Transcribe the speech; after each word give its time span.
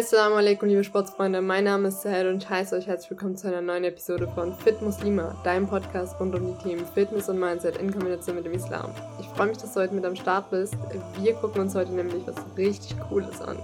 Assalamu 0.00 0.36
alaikum, 0.36 0.66
liebe 0.66 0.82
Sportsfreunde. 0.82 1.42
Mein 1.42 1.64
Name 1.64 1.88
ist 1.88 2.00
Sahel 2.00 2.30
und 2.30 2.42
ich 2.42 2.48
heiße 2.48 2.74
euch 2.74 2.86
herzlich 2.86 3.10
willkommen 3.10 3.36
zu 3.36 3.48
einer 3.48 3.60
neuen 3.60 3.84
Episode 3.84 4.26
von 4.28 4.54
Fit 4.54 4.80
Muslima, 4.80 5.38
deinem 5.44 5.66
Podcast 5.66 6.18
rund 6.18 6.34
um 6.34 6.46
die 6.46 6.62
Themen 6.62 6.86
Fitness 6.86 7.28
und 7.28 7.38
Mindset 7.38 7.76
in 7.76 7.92
Kombination 7.92 8.36
mit 8.36 8.46
dem 8.46 8.54
Islam. 8.54 8.94
Ich 9.20 9.26
freue 9.26 9.48
mich, 9.48 9.58
dass 9.58 9.74
du 9.74 9.80
heute 9.80 9.92
mit 9.92 10.06
am 10.06 10.16
Start 10.16 10.50
bist. 10.50 10.74
Wir 11.20 11.34
gucken 11.34 11.60
uns 11.60 11.74
heute 11.74 11.92
nämlich 11.92 12.26
was 12.26 12.36
richtig 12.56 12.98
Cooles 13.10 13.42
an. 13.42 13.58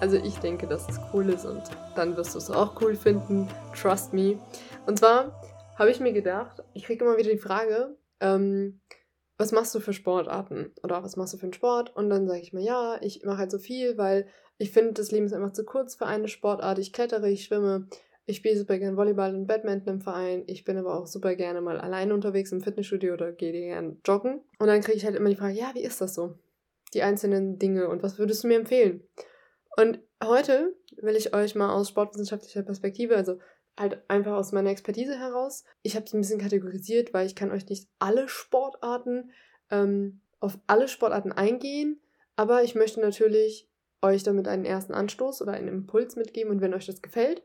Also 0.00 0.18
ich 0.18 0.34
denke, 0.40 0.66
dass 0.66 0.86
es 0.86 1.00
cool 1.14 1.30
ist 1.30 1.46
und 1.46 1.62
dann 1.96 2.14
wirst 2.14 2.34
du 2.34 2.38
es 2.40 2.50
auch 2.50 2.78
cool 2.82 2.94
finden. 2.94 3.48
Trust 3.74 4.12
me. 4.12 4.38
Und 4.84 4.98
zwar 4.98 5.32
habe 5.78 5.90
ich 5.90 5.98
mir 5.98 6.12
gedacht, 6.12 6.62
ich 6.74 6.84
kriege 6.84 7.06
immer 7.06 7.16
wieder 7.16 7.30
die 7.30 7.38
Frage, 7.38 7.96
ähm, 8.20 8.82
was 9.40 9.52
machst 9.52 9.74
du 9.74 9.80
für 9.80 9.94
Sportarten? 9.94 10.70
Oder 10.82 11.02
was 11.02 11.16
machst 11.16 11.32
du 11.32 11.38
für 11.38 11.44
einen 11.44 11.54
Sport? 11.54 11.96
Und 11.96 12.10
dann 12.10 12.28
sage 12.28 12.42
ich 12.42 12.52
mir, 12.52 12.60
ja, 12.60 12.98
ich 13.00 13.24
mache 13.24 13.38
halt 13.38 13.50
so 13.50 13.58
viel, 13.58 13.96
weil 13.96 14.26
ich 14.58 14.70
finde, 14.70 14.92
das 14.92 15.10
Leben 15.12 15.24
ist 15.24 15.32
einfach 15.32 15.54
zu 15.54 15.64
kurz 15.64 15.94
für 15.94 16.04
eine 16.04 16.28
Sportart. 16.28 16.78
Ich 16.78 16.92
klettere, 16.92 17.30
ich 17.30 17.44
schwimme, 17.44 17.88
ich 18.26 18.36
spiele 18.36 18.58
super 18.58 18.78
gerne 18.78 18.98
Volleyball 18.98 19.34
und 19.34 19.46
Badminton 19.46 19.94
im 19.94 20.00
Verein. 20.02 20.44
Ich 20.46 20.64
bin 20.64 20.76
aber 20.76 20.94
auch 20.94 21.06
super 21.06 21.36
gerne 21.36 21.62
mal 21.62 21.80
alleine 21.80 22.12
unterwegs 22.12 22.52
im 22.52 22.60
Fitnessstudio 22.60 23.14
oder 23.14 23.32
gehe 23.32 23.52
gerne 23.52 23.96
joggen. 24.04 24.42
Und 24.58 24.66
dann 24.66 24.82
kriege 24.82 24.98
ich 24.98 25.06
halt 25.06 25.16
immer 25.16 25.30
die 25.30 25.36
Frage, 25.36 25.54
ja, 25.54 25.70
wie 25.72 25.84
ist 25.84 26.02
das 26.02 26.14
so? 26.14 26.34
Die 26.92 27.02
einzelnen 27.02 27.58
Dinge 27.58 27.88
und 27.88 28.02
was 28.02 28.18
würdest 28.18 28.44
du 28.44 28.48
mir 28.48 28.58
empfehlen? 28.58 29.02
Und 29.78 30.00
heute 30.22 30.76
will 30.98 31.16
ich 31.16 31.34
euch 31.34 31.54
mal 31.54 31.72
aus 31.72 31.88
sportwissenschaftlicher 31.88 32.62
Perspektive, 32.62 33.16
also 33.16 33.38
halt 33.80 33.98
einfach 34.08 34.34
aus 34.34 34.52
meiner 34.52 34.70
Expertise 34.70 35.18
heraus, 35.18 35.64
ich 35.82 35.96
habe 35.96 36.04
es 36.04 36.12
ein 36.12 36.20
bisschen 36.20 36.40
kategorisiert, 36.40 37.12
weil 37.14 37.26
ich 37.26 37.34
kann 37.34 37.50
euch 37.50 37.66
nicht 37.68 37.88
alle 37.98 38.28
Sportarten 38.28 39.30
ähm, 39.70 40.20
auf 40.38 40.58
alle 40.66 40.86
Sportarten 40.86 41.32
eingehen, 41.32 42.00
aber 42.36 42.62
ich 42.62 42.74
möchte 42.74 43.00
natürlich 43.00 43.68
euch 44.02 44.22
damit 44.22 44.48
einen 44.48 44.64
ersten 44.64 44.94
Anstoß 44.94 45.42
oder 45.42 45.52
einen 45.52 45.68
Impuls 45.68 46.16
mitgeben 46.16 46.50
und 46.52 46.60
wenn 46.60 46.74
euch 46.74 46.86
das 46.86 47.02
gefällt, 47.02 47.42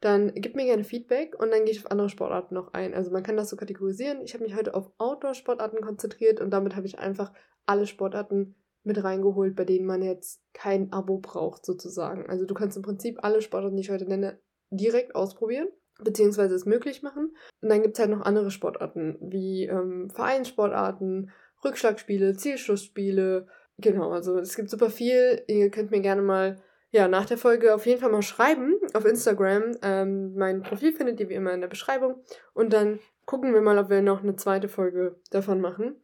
dann 0.00 0.34
gebt 0.34 0.56
mir 0.56 0.64
gerne 0.64 0.84
Feedback 0.84 1.34
und 1.38 1.50
dann 1.50 1.64
gehe 1.64 1.72
ich 1.72 1.84
auf 1.84 1.90
andere 1.90 2.10
Sportarten 2.10 2.54
noch 2.54 2.74
ein. 2.74 2.92
Also 2.92 3.10
man 3.10 3.22
kann 3.22 3.38
das 3.38 3.48
so 3.48 3.56
kategorisieren. 3.56 4.20
Ich 4.22 4.34
habe 4.34 4.44
mich 4.44 4.54
heute 4.54 4.74
auf 4.74 4.90
Outdoor-Sportarten 4.98 5.80
konzentriert 5.80 6.40
und 6.40 6.50
damit 6.50 6.76
habe 6.76 6.86
ich 6.86 6.98
einfach 6.98 7.32
alle 7.64 7.86
Sportarten 7.86 8.54
mit 8.82 9.02
reingeholt, 9.02 9.56
bei 9.56 9.64
denen 9.64 9.86
man 9.86 10.02
jetzt 10.02 10.42
kein 10.52 10.92
Abo 10.92 11.18
braucht 11.18 11.64
sozusagen. 11.64 12.26
Also 12.26 12.44
du 12.44 12.52
kannst 12.52 12.76
im 12.76 12.82
Prinzip 12.82 13.24
alle 13.24 13.40
Sportarten, 13.40 13.76
die 13.76 13.82
ich 13.82 13.90
heute 13.90 14.04
nenne, 14.04 14.38
direkt 14.76 15.14
ausprobieren 15.14 15.68
beziehungsweise 16.02 16.56
es 16.56 16.66
möglich 16.66 17.02
machen. 17.02 17.36
Und 17.60 17.68
dann 17.68 17.80
gibt 17.80 17.94
es 17.94 18.00
halt 18.00 18.10
noch 18.10 18.22
andere 18.22 18.50
Sportarten, 18.50 19.16
wie 19.20 19.66
ähm, 19.66 20.10
Vereinssportarten, 20.10 21.30
Rückschlagspiele, 21.64 22.36
Zielschlussspiele, 22.36 23.46
Genau, 23.78 24.12
also 24.12 24.38
es 24.38 24.56
gibt 24.56 24.70
super 24.70 24.90
viel. 24.90 25.42
Ihr 25.48 25.70
könnt 25.70 25.90
mir 25.90 26.00
gerne 26.00 26.22
mal, 26.22 26.56
ja, 26.90 27.08
nach 27.08 27.26
der 27.26 27.38
Folge 27.38 27.74
auf 27.74 27.86
jeden 27.86 28.00
Fall 28.00 28.10
mal 28.10 28.22
schreiben 28.22 28.76
auf 28.92 29.04
Instagram. 29.04 29.76
Ähm, 29.82 30.34
mein 30.34 30.62
Profil 30.62 30.92
findet 30.92 31.18
ihr 31.20 31.28
wie 31.28 31.34
immer 31.34 31.52
in 31.52 31.60
der 31.60 31.68
Beschreibung. 31.68 32.22
Und 32.52 32.72
dann 32.72 33.00
gucken 33.24 33.52
wir 33.52 33.60
mal, 33.60 33.78
ob 33.78 33.90
wir 33.90 34.02
noch 34.02 34.22
eine 34.22 34.36
zweite 34.36 34.68
Folge 34.68 35.16
davon 35.30 35.60
machen. 35.60 36.00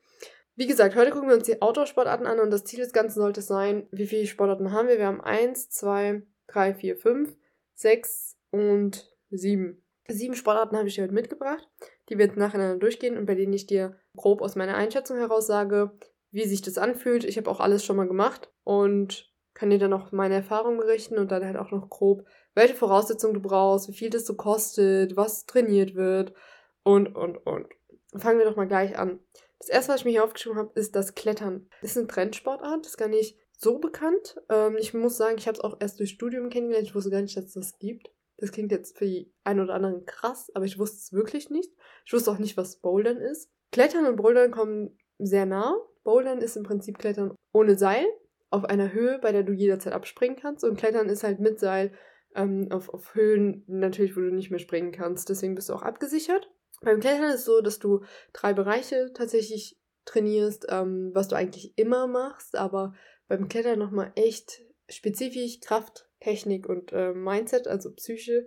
Wie 0.56 0.66
gesagt, 0.66 0.96
heute 0.96 1.12
gucken 1.12 1.28
wir 1.28 1.36
uns 1.36 1.46
die 1.46 1.62
Outdoor-Sportarten 1.62 2.26
an 2.26 2.40
und 2.40 2.50
das 2.50 2.64
Ziel 2.64 2.80
des 2.80 2.92
Ganzen 2.92 3.20
sollte 3.20 3.40
sein, 3.40 3.86
wie 3.92 4.06
viele 4.06 4.26
Sportarten 4.26 4.72
haben 4.72 4.88
wir? 4.88 4.98
Wir 4.98 5.06
haben 5.06 5.20
1, 5.20 5.70
2, 5.70 6.22
3, 6.48 6.74
4, 6.74 6.96
5, 6.96 7.36
6 7.76 8.36
und 8.50 9.10
7. 9.30 9.82
Sieben 10.08 10.34
Sportarten 10.34 10.76
habe 10.76 10.88
ich 10.88 10.96
dir 10.96 11.04
heute 11.04 11.14
mitgebracht, 11.14 11.68
die 12.08 12.18
wir 12.18 12.26
jetzt 12.26 12.36
nacheinander 12.36 12.78
durchgehen 12.78 13.16
und 13.16 13.26
bei 13.26 13.34
denen 13.34 13.52
ich 13.52 13.66
dir 13.66 13.96
grob 14.16 14.42
aus 14.42 14.56
meiner 14.56 14.74
Einschätzung 14.74 15.18
heraus 15.18 15.46
sage, 15.46 15.92
wie 16.32 16.46
sich 16.46 16.62
das 16.62 16.78
anfühlt. 16.78 17.24
Ich 17.24 17.36
habe 17.36 17.50
auch 17.50 17.60
alles 17.60 17.84
schon 17.84 17.96
mal 17.96 18.08
gemacht 18.08 18.52
und 18.64 19.30
kann 19.54 19.70
dir 19.70 19.78
dann 19.78 19.92
auch 19.92 20.10
meine 20.12 20.34
Erfahrungen 20.34 20.78
berichten 20.78 21.18
und 21.18 21.30
dann 21.30 21.44
halt 21.44 21.56
auch 21.56 21.70
noch 21.70 21.88
grob, 21.90 22.24
welche 22.54 22.74
Voraussetzungen 22.74 23.34
du 23.34 23.40
brauchst, 23.40 23.88
wie 23.88 23.94
viel 23.94 24.10
das 24.10 24.26
so 24.26 24.34
kostet, 24.34 25.16
was 25.16 25.46
trainiert 25.46 25.94
wird 25.94 26.32
und, 26.82 27.14
und, 27.14 27.36
und. 27.46 27.66
Fangen 28.16 28.38
wir 28.38 28.46
doch 28.46 28.56
mal 28.56 28.66
gleich 28.66 28.98
an. 28.98 29.20
Das 29.58 29.68
erste, 29.68 29.92
was 29.92 30.00
ich 30.00 30.04
mir 30.06 30.12
hier 30.12 30.24
aufgeschrieben 30.24 30.58
habe, 30.58 30.72
ist 30.74 30.96
das 30.96 31.14
Klettern. 31.14 31.68
Das 31.82 31.92
ist 31.92 31.98
eine 31.98 32.06
Trendsportart, 32.06 32.80
das 32.80 32.92
ist 32.92 32.96
gar 32.96 33.08
nicht 33.08 33.38
so 33.56 33.78
bekannt. 33.78 34.40
Ähm, 34.48 34.76
ich 34.78 34.94
muss 34.94 35.16
sagen, 35.16 35.36
ich 35.38 35.46
habe 35.46 35.58
es 35.58 35.62
auch 35.62 35.76
erst 35.80 36.00
durch 36.00 36.10
Studium 36.10 36.48
kennengelernt. 36.48 36.88
Ich 36.88 36.94
wusste 36.94 37.10
gar 37.10 37.20
nicht, 37.20 37.36
dass 37.36 37.44
es 37.44 37.52
das 37.52 37.78
gibt. 37.78 38.10
Das 38.40 38.52
klingt 38.52 38.72
jetzt 38.72 38.96
für 38.96 39.04
die 39.04 39.32
einen 39.44 39.60
oder 39.60 39.74
anderen 39.74 40.06
krass, 40.06 40.50
aber 40.54 40.64
ich 40.64 40.78
wusste 40.78 40.96
es 40.96 41.12
wirklich 41.12 41.50
nicht. 41.50 41.70
Ich 42.06 42.12
wusste 42.12 42.30
auch 42.30 42.38
nicht, 42.38 42.56
was 42.56 42.76
Bouldern 42.76 43.18
ist. 43.18 43.50
Klettern 43.70 44.06
und 44.06 44.16
Bouldern 44.16 44.50
kommen 44.50 44.98
sehr 45.18 45.46
nah. 45.46 45.76
Bouldern 46.02 46.38
ist 46.38 46.56
im 46.56 46.62
Prinzip 46.62 46.98
Klettern 46.98 47.34
ohne 47.52 47.76
Seil 47.76 48.06
auf 48.48 48.64
einer 48.64 48.92
Höhe, 48.92 49.18
bei 49.18 49.30
der 49.30 49.42
du 49.42 49.52
jederzeit 49.52 49.92
abspringen 49.92 50.36
kannst. 50.36 50.64
Und 50.64 50.76
Klettern 50.76 51.08
ist 51.08 51.22
halt 51.22 51.38
mit 51.38 51.60
Seil 51.60 51.92
ähm, 52.34 52.68
auf, 52.70 52.88
auf 52.88 53.14
Höhen 53.14 53.64
natürlich, 53.66 54.16
wo 54.16 54.20
du 54.20 54.32
nicht 54.32 54.50
mehr 54.50 54.58
springen 54.58 54.92
kannst. 54.92 55.28
Deswegen 55.28 55.54
bist 55.54 55.68
du 55.68 55.74
auch 55.74 55.82
abgesichert. 55.82 56.50
Beim 56.80 57.00
Klettern 57.00 57.28
ist 57.28 57.40
es 57.40 57.44
so, 57.44 57.60
dass 57.60 57.78
du 57.78 58.02
drei 58.32 58.54
Bereiche 58.54 59.12
tatsächlich 59.12 59.78
trainierst, 60.06 60.66
ähm, 60.70 61.10
was 61.12 61.28
du 61.28 61.36
eigentlich 61.36 61.76
immer 61.76 62.06
machst, 62.06 62.56
aber 62.56 62.94
beim 63.28 63.48
Klettern 63.48 63.78
nochmal 63.78 64.12
echt 64.16 64.62
spezifisch 64.88 65.60
Kraft, 65.60 66.09
Technik 66.20 66.68
und 66.68 66.92
äh, 66.92 67.12
Mindset, 67.12 67.66
also 67.66 67.90
Psyche. 67.92 68.46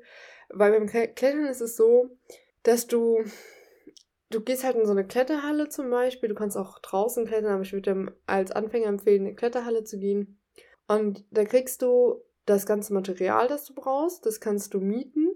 Weil 0.50 0.72
beim 0.72 0.88
Klettern 0.88 1.46
ist 1.46 1.62
es 1.62 1.76
so, 1.76 2.18
dass 2.64 2.88
du 2.88 3.24
du 4.34 4.42
gehst 4.42 4.64
halt 4.64 4.76
in 4.76 4.86
so 4.86 4.92
eine 4.92 5.06
Kletterhalle 5.06 5.70
zum 5.70 5.90
Beispiel. 5.90 6.30
Du 6.30 6.36
kannst 6.36 6.58
auch 6.58 6.80
draußen 6.80 7.26
klettern, 7.26 7.54
aber 7.54 7.62
ich 7.62 7.74
würde 7.74 7.94
dir 7.94 8.16
als 8.26 8.52
Anfänger 8.52 8.88
empfehlen, 8.88 9.22
in 9.22 9.28
eine 9.28 9.36
Kletterhalle 9.36 9.84
zu 9.84 10.00
gehen. 10.00 10.40
Und 10.88 11.24
da 11.32 11.46
kriegst 11.46 11.82
du 11.82 12.22
das 12.46 12.66
ganze 12.66 12.94
Material, 12.94 13.48
das 13.48 13.66
du 13.66 13.74
brauchst. 13.74 14.26
Das 14.26 14.40
kannst 14.40 14.74
du 14.74 14.80
mieten 14.80 15.30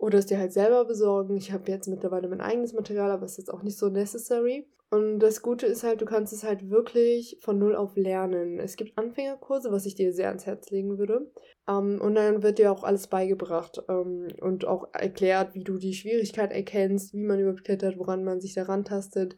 oder 0.00 0.18
es 0.18 0.26
dir 0.26 0.38
halt 0.38 0.52
selber 0.52 0.86
besorgen. 0.86 1.36
Ich 1.36 1.52
habe 1.52 1.70
jetzt 1.70 1.86
mittlerweile 1.86 2.26
mein 2.26 2.40
eigenes 2.40 2.72
Material, 2.72 3.10
aber 3.10 3.26
es 3.26 3.32
ist 3.32 3.38
jetzt 3.38 3.52
auch 3.52 3.62
nicht 3.62 3.78
so 3.78 3.90
necessary. 3.90 4.66
Und 4.88 5.20
das 5.20 5.42
Gute 5.42 5.66
ist 5.66 5.84
halt, 5.84 6.00
du 6.00 6.06
kannst 6.06 6.32
es 6.32 6.42
halt 6.42 6.70
wirklich 6.70 7.38
von 7.42 7.58
null 7.58 7.76
auf 7.76 7.94
lernen. 7.96 8.58
Es 8.58 8.76
gibt 8.76 8.96
Anfängerkurse, 8.96 9.70
was 9.70 9.84
ich 9.84 9.94
dir 9.94 10.12
sehr 10.14 10.28
ans 10.28 10.46
Herz 10.46 10.70
legen 10.70 10.98
würde. 10.98 11.30
Ähm, 11.68 12.00
und 12.00 12.14
dann 12.14 12.42
wird 12.42 12.58
dir 12.58 12.72
auch 12.72 12.82
alles 12.82 13.08
beigebracht 13.08 13.82
ähm, 13.88 14.28
und 14.40 14.64
auch 14.64 14.88
erklärt, 14.94 15.54
wie 15.54 15.64
du 15.64 15.76
die 15.76 15.92
Schwierigkeit 15.92 16.50
erkennst, 16.50 17.12
wie 17.12 17.22
man 17.22 17.38
überhaupt 17.38 17.64
klettert, 17.64 17.98
woran 17.98 18.24
man 18.24 18.40
sich 18.40 18.54
daran 18.54 18.84
tastet. 18.84 19.36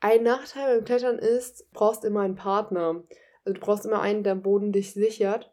Ein 0.00 0.24
Nachteil 0.24 0.76
beim 0.76 0.84
Klettern 0.84 1.18
ist, 1.18 1.62
du 1.62 1.66
brauchst 1.72 2.04
immer 2.04 2.20
einen 2.20 2.36
Partner. 2.36 3.02
Also 3.44 3.54
du 3.54 3.60
brauchst 3.60 3.86
immer 3.86 4.02
einen, 4.02 4.22
der 4.22 4.32
am 4.32 4.42
Boden 4.42 4.72
dich 4.72 4.92
sichert, 4.92 5.52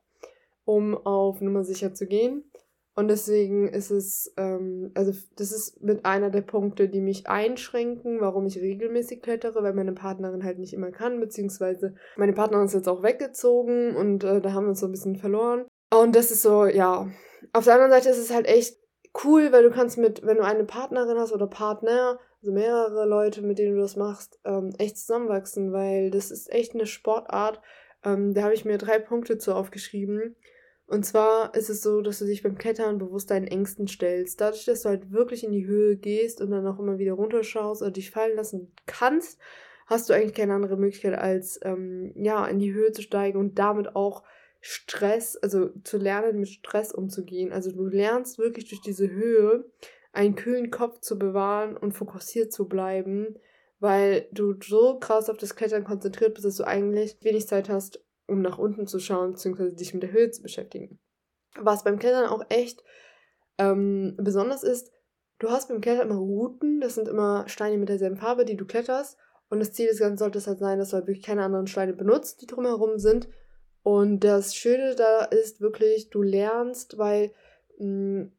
um 0.66 0.98
auf 0.98 1.40
Nummer 1.40 1.64
sicher 1.64 1.94
zu 1.94 2.08
gehen. 2.08 2.49
Und 3.00 3.08
deswegen 3.08 3.70
ist 3.70 3.92
es, 3.92 4.34
ähm, 4.36 4.92
also 4.94 5.14
das 5.38 5.54
ist 5.54 5.82
mit 5.82 6.04
einer 6.04 6.30
der 6.30 6.42
Punkte, 6.42 6.90
die 6.90 7.00
mich 7.00 7.30
einschränken, 7.30 8.20
warum 8.20 8.46
ich 8.46 8.60
regelmäßig 8.60 9.22
klettere, 9.22 9.64
weil 9.64 9.74
meine 9.74 9.94
Partnerin 9.94 10.44
halt 10.44 10.60
nicht 10.60 10.74
immer 10.74 10.92
kann, 10.92 11.22
beziehungsweise 11.22 11.96
meine 12.18 12.34
Partnerin 12.34 12.66
ist 12.66 12.74
jetzt 12.74 12.90
auch 12.90 13.02
weggezogen 13.02 13.96
und 13.96 14.26
äh, 14.26 14.42
da 14.42 14.52
haben 14.52 14.66
wir 14.66 14.72
uns 14.72 14.82
so 14.82 14.88
ein 14.88 14.92
bisschen 14.92 15.16
verloren. 15.16 15.66
Und 15.98 16.14
das 16.14 16.30
ist 16.30 16.42
so, 16.42 16.66
ja. 16.66 17.08
Auf 17.54 17.64
der 17.64 17.76
anderen 17.76 17.92
Seite 17.92 18.10
ist 18.10 18.18
es 18.18 18.34
halt 18.34 18.48
echt 18.48 18.78
cool, 19.24 19.54
weil 19.54 19.64
du 19.64 19.72
kannst 19.72 19.98
mit, 19.98 20.26
wenn 20.26 20.36
du 20.36 20.44
eine 20.44 20.66
Partnerin 20.66 21.18
hast 21.18 21.32
oder 21.32 21.48
Partner, 21.48 22.20
also 22.42 22.52
mehrere 22.52 23.06
Leute, 23.06 23.42
mit 23.44 23.60
denen 23.60 23.76
du 23.76 23.82
das 23.82 23.96
machst, 23.96 24.42
ähm, 24.44 24.74
echt 24.78 24.98
zusammenwachsen, 24.98 25.72
weil 25.72 26.12
das 26.12 26.32
ist 26.32 26.52
echt 26.52 26.74
eine 26.74 26.86
Sportart. 26.86 27.62
Ähm, 28.04 28.34
da 28.34 28.44
habe 28.44 28.56
ich 28.56 28.66
mir 28.66 28.78
drei 28.78 29.00
Punkte 29.00 29.38
zu 29.38 29.56
aufgeschrieben 29.56 30.36
und 30.90 31.06
zwar 31.06 31.54
ist 31.54 31.70
es 31.70 31.84
so, 31.84 32.02
dass 32.02 32.18
du 32.18 32.26
dich 32.26 32.42
beim 32.42 32.58
Klettern 32.58 32.98
bewusst 32.98 33.30
deinen 33.30 33.46
Ängsten 33.46 33.88
stellst. 33.88 34.42
Dadurch, 34.42 34.66
dass 34.66 34.82
du 34.82 34.90
halt 34.90 35.12
wirklich 35.12 35.44
in 35.44 35.52
die 35.52 35.68
Höhe 35.68 35.96
gehst 35.96 36.42
und 36.42 36.50
dann 36.50 36.66
auch 36.66 36.80
immer 36.80 36.98
wieder 36.98 37.14
runterschaust 37.14 37.84
oder 37.84 37.92
dich 37.92 38.10
fallen 38.10 38.36
lassen 38.36 38.72
kannst, 38.88 39.40
hast 39.86 40.10
du 40.10 40.14
eigentlich 40.14 40.34
keine 40.34 40.56
andere 40.56 40.78
Möglichkeit, 40.78 41.14
als 41.14 41.60
ähm, 41.62 42.12
ja, 42.16 42.44
in 42.48 42.58
die 42.58 42.74
Höhe 42.74 42.92
zu 42.92 43.04
steigen 43.04 43.38
und 43.38 43.60
damit 43.60 43.96
auch 43.96 44.24
Stress, 44.62 45.38
also 45.38 45.70
zu 45.84 46.00
lernen, 46.00 46.40
mit 46.40 46.50
Stress 46.50 46.92
umzugehen. 46.92 47.52
Also 47.52 47.72
du 47.72 47.86
lernst 47.86 48.40
wirklich 48.40 48.68
durch 48.68 48.82
diese 48.82 49.12
Höhe 49.12 49.66
einen 50.12 50.36
kühlen 50.36 50.72
Kopf 50.72 51.02
zu 51.02 51.20
bewahren 51.20 51.78
und 51.78 51.92
fokussiert 51.92 52.52
zu 52.52 52.68
bleiben, 52.68 53.36
weil 53.80 54.28
du 54.32 54.56
so 54.60 54.98
krass 54.98 55.30
auf 55.30 55.38
das 55.38 55.56
Klettern 55.56 55.84
konzentriert 55.84 56.34
bist, 56.34 56.46
dass 56.46 56.56
du 56.56 56.66
eigentlich 56.66 57.16
wenig 57.22 57.48
Zeit 57.48 57.70
hast, 57.70 58.04
um 58.30 58.42
nach 58.42 58.58
unten 58.58 58.88
zu 58.88 59.00
schauen, 59.00 59.32
beziehungsweise 59.32 59.76
dich 59.76 59.94
mit 59.94 60.04
der 60.04 60.12
Höhe 60.12 60.30
zu 60.32 60.42
beschäftigen. 60.42 61.00
Was 61.58 61.84
beim 61.84 62.00
Klettern 62.00 62.28
auch 62.28 62.44
echt 62.50 62.84
ähm, 63.58 64.16
besonders 64.18 64.64
ist, 64.64 64.92
du 65.40 65.50
hast 65.50 65.70
beim 65.70 65.82
Klettern 65.82 66.10
immer 66.10 66.20
Routen, 66.20 66.80
das 66.80 66.96
sind 66.96 67.08
immer 67.08 67.48
Steine 67.48 67.78
mit 67.78 67.90
derselben 67.90 68.18
Farbe, 68.18 68.46
die 68.46 68.56
du 68.56 68.66
kletterst. 68.66 69.18
Und 69.50 69.60
das 69.60 69.74
Ziel 69.74 69.88
des 69.88 70.00
Ganzen 70.00 70.18
sollte 70.18 70.38
es 70.38 70.48
halt 70.48 70.60
sein, 70.60 70.78
dass 70.78 70.90
du 70.90 70.96
halt 70.96 71.08
wirklich 71.08 71.26
keine 71.26 71.44
anderen 71.44 71.68
Steine 71.68 71.94
benutzt, 71.94 72.42
die 72.42 72.46
drumherum 72.46 73.00
sind. 73.00 73.28
Und 73.82 74.24
das 74.24 74.56
Schöne 74.56 74.96
da 74.96 75.24
ist 75.24 75.62
wirklich, 75.62 76.10
du 76.10 76.22
lernst, 76.22 76.98
weil 76.98 77.34
mh, 77.80 77.88
mm, 77.88 78.32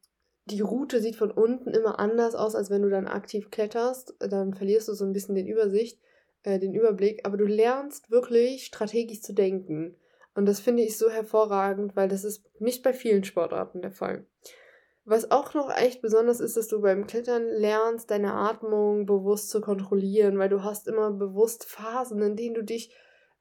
die 0.45 0.61
Route 0.61 1.01
sieht 1.01 1.15
von 1.15 1.31
unten 1.31 1.69
immer 1.71 1.99
anders 1.99 2.35
aus, 2.35 2.55
als 2.55 2.69
wenn 2.69 2.81
du 2.81 2.89
dann 2.89 3.07
aktiv 3.07 3.51
kletterst. 3.51 4.15
Dann 4.19 4.53
verlierst 4.53 4.87
du 4.87 4.93
so 4.93 5.05
ein 5.05 5.13
bisschen 5.13 5.35
den 5.35 5.47
Übersicht 5.47 5.99
äh, 6.43 6.59
den 6.59 6.73
Überblick, 6.73 7.21
aber 7.25 7.37
du 7.37 7.45
lernst 7.45 8.11
wirklich 8.11 8.65
strategisch 8.65 9.21
zu 9.21 9.33
denken. 9.33 9.95
Und 10.33 10.45
das 10.45 10.59
finde 10.59 10.83
ich 10.83 10.97
so 10.97 11.09
hervorragend, 11.09 11.95
weil 11.95 12.07
das 12.07 12.23
ist 12.23 12.43
nicht 12.59 12.83
bei 12.83 12.93
vielen 12.93 13.23
Sportarten 13.23 13.81
der 13.81 13.91
Fall. 13.91 14.25
Was 15.03 15.31
auch 15.31 15.53
noch 15.53 15.75
echt 15.75 16.01
besonders 16.01 16.39
ist, 16.39 16.57
dass 16.57 16.67
du 16.67 16.79
beim 16.81 17.07
Klettern 17.07 17.47
lernst, 17.47 18.11
deine 18.11 18.33
Atmung 18.33 19.05
bewusst 19.05 19.49
zu 19.49 19.59
kontrollieren, 19.59 20.37
weil 20.37 20.49
du 20.49 20.63
hast 20.63 20.87
immer 20.87 21.11
bewusst 21.11 21.65
Phasen, 21.65 22.21
in 22.21 22.35
denen 22.35 22.53
du 22.53 22.63
dich 22.63 22.95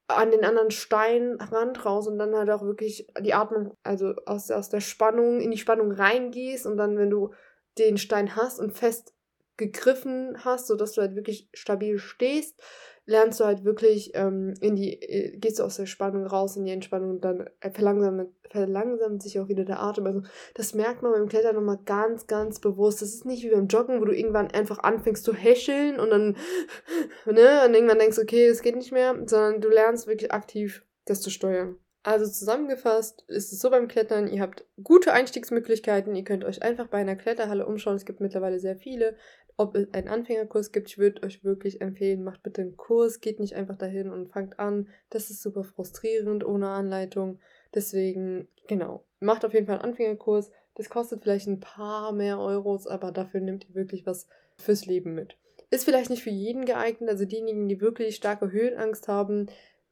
an 0.09 0.31
den 0.31 0.45
anderen 0.45 0.71
Stein 0.71 1.37
rantraust 1.39 2.09
und 2.09 2.19
dann 2.19 2.35
halt 2.35 2.51
auch 2.51 2.63
wirklich 2.63 3.07
die 3.21 3.35
Atmung, 3.35 3.77
also 3.83 4.15
aus, 4.27 4.51
aus 4.51 4.69
der 4.69 4.81
Spannung, 4.81 5.41
in 5.41 5.51
die 5.51 5.59
Spannung 5.59 5.93
reingehst 5.93 6.67
und 6.67 6.77
dann, 6.77 6.97
wenn 6.97 7.11
du 7.11 7.31
den 7.79 7.99
Stein 7.99 8.35
hast 8.35 8.59
und 8.59 8.73
fest 8.73 9.15
gegriffen 9.61 10.37
hast, 10.45 10.67
sodass 10.67 10.93
du 10.93 11.03
halt 11.03 11.15
wirklich 11.15 11.49
stabil 11.55 11.99
stehst, 11.99 12.61
lernst 13.07 13.41
du 13.41 13.45
halt 13.45 13.65
wirklich 13.65 14.13
ähm, 14.15 14.55
in 14.61 14.77
die, 14.77 15.01
äh, 15.03 15.37
gehst 15.37 15.59
du 15.59 15.65
aus 15.65 15.77
der 15.77 15.87
Spannung 15.87 16.27
raus 16.27 16.57
in 16.57 16.65
die 16.65 16.73
Entspannung 16.73 17.11
und 17.11 17.25
dann 17.25 17.49
verlangsamt, 17.73 18.31
verlangsamt 18.51 19.23
sich 19.23 19.39
auch 19.39 19.49
wieder 19.49 19.65
der 19.65 19.81
Atem. 19.81 20.07
Also 20.07 20.23
das 20.55 20.75
merkt 20.75 21.03
man 21.03 21.13
beim 21.13 21.29
Klettern 21.29 21.57
nochmal 21.57 21.79
ganz, 21.85 22.27
ganz 22.27 22.61
bewusst. 22.61 23.03
Das 23.03 23.15
ist 23.15 23.27
nicht 23.27 23.45
wie 23.45 23.51
beim 23.51 23.69
Joggen, 23.69 24.01
wo 24.01 24.05
du 24.05 24.17
irgendwann 24.17 24.51
einfach 24.51 24.79
anfängst 24.81 25.25
zu 25.25 25.35
häscheln 25.35 26.01
und 26.01 26.11
dann, 26.11 26.37
ne, 27.27 27.65
und 27.67 27.75
irgendwann 27.75 27.99
denkst, 27.99 28.19
okay, 28.19 28.47
es 28.47 28.63
geht 28.63 28.77
nicht 28.77 28.93
mehr, 28.93 29.15
sondern 29.27 29.61
du 29.61 29.69
lernst 29.69 30.07
wirklich 30.07 30.33
aktiv 30.33 30.85
das 31.05 31.21
zu 31.21 31.31
steuern. 31.31 31.79
Also 32.03 32.27
zusammengefasst 32.27 33.25
ist 33.29 33.53
es 33.53 33.59
so 33.61 33.69
beim 33.69 33.87
Klettern, 33.87 34.27
ihr 34.27 34.41
habt 34.41 34.65
gute 34.83 35.13
Einstiegsmöglichkeiten, 35.13 36.15
ihr 36.17 36.25
könnt 36.25 36.45
euch 36.45 36.63
einfach 36.63 36.87
bei 36.87 36.97
einer 36.97 37.15
Kletterhalle 37.15 37.67
umschauen, 37.67 37.97
es 37.97 38.07
gibt 38.07 38.21
mittlerweile 38.21 38.59
sehr 38.59 38.77
viele. 38.77 39.17
Ob 39.61 39.77
es 39.77 39.93
einen 39.93 40.09
Anfängerkurs 40.09 40.73
gibt, 40.73 40.89
ich 40.89 40.97
würde 40.97 41.23
euch 41.23 41.45
wirklich 41.45 41.83
empfehlen, 41.83 42.25
macht 42.25 42.43
bitte 42.43 42.63
einen 42.63 42.79
Kurs, 42.79 43.21
geht 43.21 43.41
nicht 43.41 43.57
einfach 43.57 43.77
dahin 43.77 44.09
und 44.09 44.33
fangt 44.33 44.59
an. 44.59 44.89
Das 45.11 45.29
ist 45.29 45.43
super 45.43 45.65
frustrierend 45.65 46.47
ohne 46.47 46.71
Anleitung. 46.71 47.41
Deswegen, 47.75 48.49
genau, 48.69 49.05
macht 49.19 49.45
auf 49.45 49.53
jeden 49.53 49.67
Fall 49.67 49.75
einen 49.75 49.91
Anfängerkurs. 49.91 50.51
Das 50.77 50.89
kostet 50.89 51.23
vielleicht 51.23 51.47
ein 51.47 51.61
paar 51.61 52.13
mehr 52.13 52.39
Euros, 52.39 52.87
aber 52.87 53.13
dafür 53.13 53.43
nehmt 53.43 53.69
ihr 53.69 53.75
wirklich 53.75 54.07
was 54.07 54.29
fürs 54.57 54.87
Leben 54.87 55.15
mit. 55.15 55.37
Ist 55.69 55.85
vielleicht 55.85 56.09
nicht 56.09 56.23
für 56.23 56.31
jeden 56.31 56.65
geeignet, 56.65 57.11
also 57.11 57.27
diejenigen, 57.27 57.69
die 57.69 57.83
wirklich 57.83 58.17
starke 58.17 58.51
Höhenangst 58.51 59.09
haben, 59.09 59.45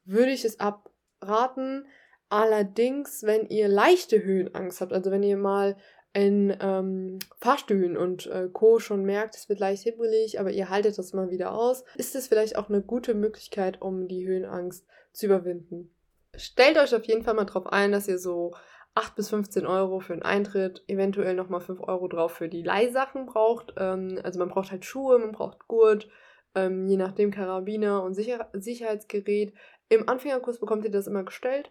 würde 0.06 0.31
ich 0.31 0.47
es 0.47 0.61
abraten. 0.61 1.85
Allerdings, 2.31 3.23
wenn 3.23 3.47
ihr 3.49 3.69
leichte 3.69 4.25
Höhenangst 4.25 4.81
habt, 4.81 4.94
also 4.94 5.11
wenn 5.11 5.23
ihr 5.23 5.37
mal 5.37 5.76
in 6.13 6.57
ähm, 6.61 7.19
Fahrstühlen 7.39 7.97
und 7.97 8.27
äh, 8.27 8.49
Co. 8.53 8.79
schon 8.79 9.05
merkt, 9.05 9.37
es 9.37 9.49
wird 9.49 9.61
leicht 9.61 9.83
hibbelig, 9.83 10.41
aber 10.41 10.51
ihr 10.51 10.69
haltet 10.69 10.99
das 10.99 11.13
mal 11.13 11.31
wieder 11.31 11.53
aus, 11.53 11.85
ist 11.97 12.17
es 12.17 12.29
vielleicht 12.29 12.57
auch 12.57 12.69
eine 12.69 12.83
gute 12.83 13.15
Möglichkeit, 13.15 13.81
um 13.83 14.09
die 14.09 14.27
Höhenangst 14.27 14.87
zu 15.13 15.27
überwinden. 15.27 15.95
Stellt 16.37 16.79
euch 16.79 16.95
auf 16.95 17.05
jeden 17.05 17.25
Fall 17.25 17.35
mal 17.35 17.45
darauf 17.45 17.67
ein, 17.67 17.93
dass 17.93 18.09
ihr 18.09 18.19
so 18.19 18.53
8 18.95 19.15
bis 19.15 19.29
15 19.31 19.67
Euro 19.67 20.01
für 20.01 20.15
den 20.15 20.23
Eintritt, 20.23 20.83
eventuell 20.89 21.35
nochmal 21.35 21.61
5 21.61 21.81
Euro 21.83 22.09
drauf 22.09 22.33
für 22.33 22.49
die 22.49 22.63
Leihsachen 22.63 23.27
braucht. 23.27 23.75
Ähm, 23.77 24.19
also 24.25 24.39
man 24.39 24.49
braucht 24.49 24.73
halt 24.73 24.85
Schuhe, 24.85 25.19
man 25.19 25.33
braucht 25.33 25.69
Gurt, 25.69 26.09
ähm, 26.55 26.87
je 26.89 26.97
nachdem 26.97 27.31
Karabiner 27.31 28.03
und 28.03 28.15
Sicher 28.15 28.49
Sicherheitsgerät. 28.53 29.53
Im 29.89 30.09
Anfängerkurs 30.09 30.59
bekommt 30.59 30.85
ihr 30.85 30.91
das 30.91 31.07
immer 31.07 31.23
gestellt 31.23 31.71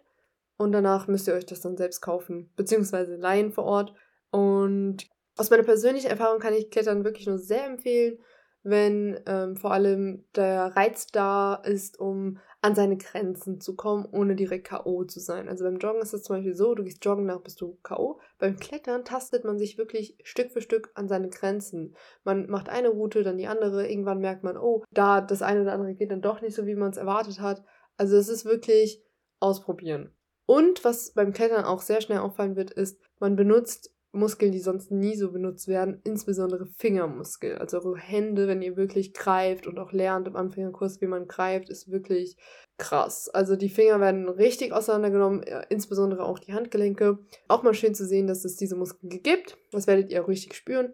und 0.58 0.72
danach 0.72 1.08
müsst 1.08 1.28
ihr 1.28 1.34
euch 1.34 1.46
das 1.46 1.62
dann 1.62 1.78
selbst 1.78 2.02
kaufen, 2.02 2.52
beziehungsweise 2.56 3.16
leihen 3.16 3.52
vor 3.52 3.66
Ort. 3.66 3.94
Und 4.38 5.10
aus 5.36 5.50
meiner 5.50 5.64
persönlichen 5.64 6.12
Erfahrung 6.12 6.40
kann 6.40 6.54
ich 6.54 6.70
Klettern 6.70 7.04
wirklich 7.04 7.26
nur 7.26 7.40
sehr 7.40 7.66
empfehlen, 7.66 8.20
wenn 8.62 9.20
ähm, 9.26 9.56
vor 9.56 9.72
allem 9.72 10.26
der 10.36 10.76
Reiz 10.76 11.08
da 11.08 11.56
ist, 11.56 12.00
um 12.00 12.38
an 12.62 12.76
seine 12.76 12.98
Grenzen 12.98 13.60
zu 13.60 13.76
kommen, 13.76 14.08
ohne 14.12 14.36
direkt 14.36 14.68
K.O. 14.68 15.06
zu 15.06 15.20
sein. 15.20 15.50
Also 15.50 15.64
beim 15.64 15.80
Joggen 15.80 16.04
ist 16.04 16.14
es 16.14 16.22
zum 16.22 16.36
Beispiel 16.36 16.54
so, 16.54 16.76
du 16.76 16.84
gehst 16.84 17.04
joggen, 17.04 17.26
nach 17.26 17.42
bist 17.42 17.62
du 17.62 17.80
K.O. 17.82 18.20
Beim 18.38 18.58
Klettern 18.58 19.06
tastet 19.06 19.44
man 19.44 19.58
sich 19.58 19.80
wirklich 19.80 20.20
Stück 20.22 20.52
für 20.52 20.62
Stück 20.62 20.92
an 20.94 21.08
seine 21.08 21.30
Grenzen. 21.30 21.96
Man 22.24 22.48
macht 22.48 22.70
eine 22.70 22.90
Route, 22.90 23.24
dann 23.24 23.40
die 23.40 23.48
andere, 23.48 23.90
irgendwann 23.90 24.20
merkt 24.20 24.44
man, 24.44 24.56
oh, 24.56 24.84
da 24.92 25.20
das 25.20 25.42
eine 25.42 25.64
oder 25.64 25.74
andere 25.74 25.96
geht 25.96 26.12
dann 26.12 26.22
doch 26.22 26.42
nicht 26.42 26.54
so, 26.54 26.68
wie 26.68 26.76
man 26.76 26.92
es 26.92 26.98
erwartet 26.98 27.40
hat. 27.40 27.64
Also 27.96 28.16
es 28.16 28.30
ist 28.30 28.46
wirklich 28.46 29.02
ausprobieren. 29.40 30.14
Und 30.46 30.86
was 30.86 31.14
beim 31.14 31.34
Klettern 31.34 31.66
auch 31.66 31.82
sehr 31.82 32.02
schnell 32.02 32.20
auffallen 32.20 32.56
wird, 32.56 32.70
ist, 32.70 33.00
man 33.20 33.36
benutzt 33.36 33.97
Muskeln, 34.12 34.52
die 34.52 34.60
sonst 34.60 34.92
nie 34.92 35.16
so 35.16 35.32
benutzt 35.32 35.68
werden, 35.68 36.02
insbesondere 36.04 36.66
Fingermuskel. 36.66 37.58
Also 37.58 37.78
eure 37.78 37.98
Hände, 37.98 38.48
wenn 38.48 38.62
ihr 38.62 38.78
wirklich 38.78 39.14
greift 39.14 39.68
und 39.68 39.80
auch 39.80 39.92
lernt 39.92 40.28
im 40.28 40.36
Anfängerkurs, 40.36 41.02
wie 41.02 41.08
man 41.08 41.28
greift, 41.28 41.70
ist 41.70 41.92
wirklich 41.92 42.38
krass. 42.78 43.30
Also 43.30 43.56
die 43.56 43.70
Finger 43.70 44.00
werden 44.00 44.30
richtig 44.30 44.72
auseinandergenommen, 44.72 45.44
äh, 45.44 45.66
insbesondere 45.70 46.24
auch 46.24 46.40
die 46.40 46.54
Handgelenke. 46.54 47.20
Auch 47.48 47.64
mal 47.64 47.74
schön 47.74 47.96
zu 47.96 48.06
sehen, 48.06 48.28
dass 48.28 48.46
es 48.46 48.56
diese 48.56 48.76
Muskeln 48.76 49.22
gibt. 49.22 49.58
Das 49.72 49.88
werdet 49.88 50.12
ihr 50.12 50.28
richtig 50.28 50.56
spüren. 50.56 50.94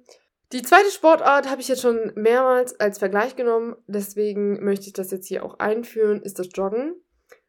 Die 0.51 0.61
zweite 0.61 0.91
Sportart 0.91 1.49
habe 1.49 1.61
ich 1.61 1.67
jetzt 1.67 1.81
schon 1.81 2.11
mehrmals 2.15 2.79
als 2.79 2.99
Vergleich 2.99 3.35
genommen, 3.35 3.75
deswegen 3.87 4.63
möchte 4.63 4.85
ich 4.85 4.93
das 4.93 5.09
jetzt 5.09 5.25
hier 5.25 5.43
auch 5.43 5.57
einführen, 5.57 6.21
ist 6.21 6.37
das 6.37 6.49
Joggen. 6.53 6.93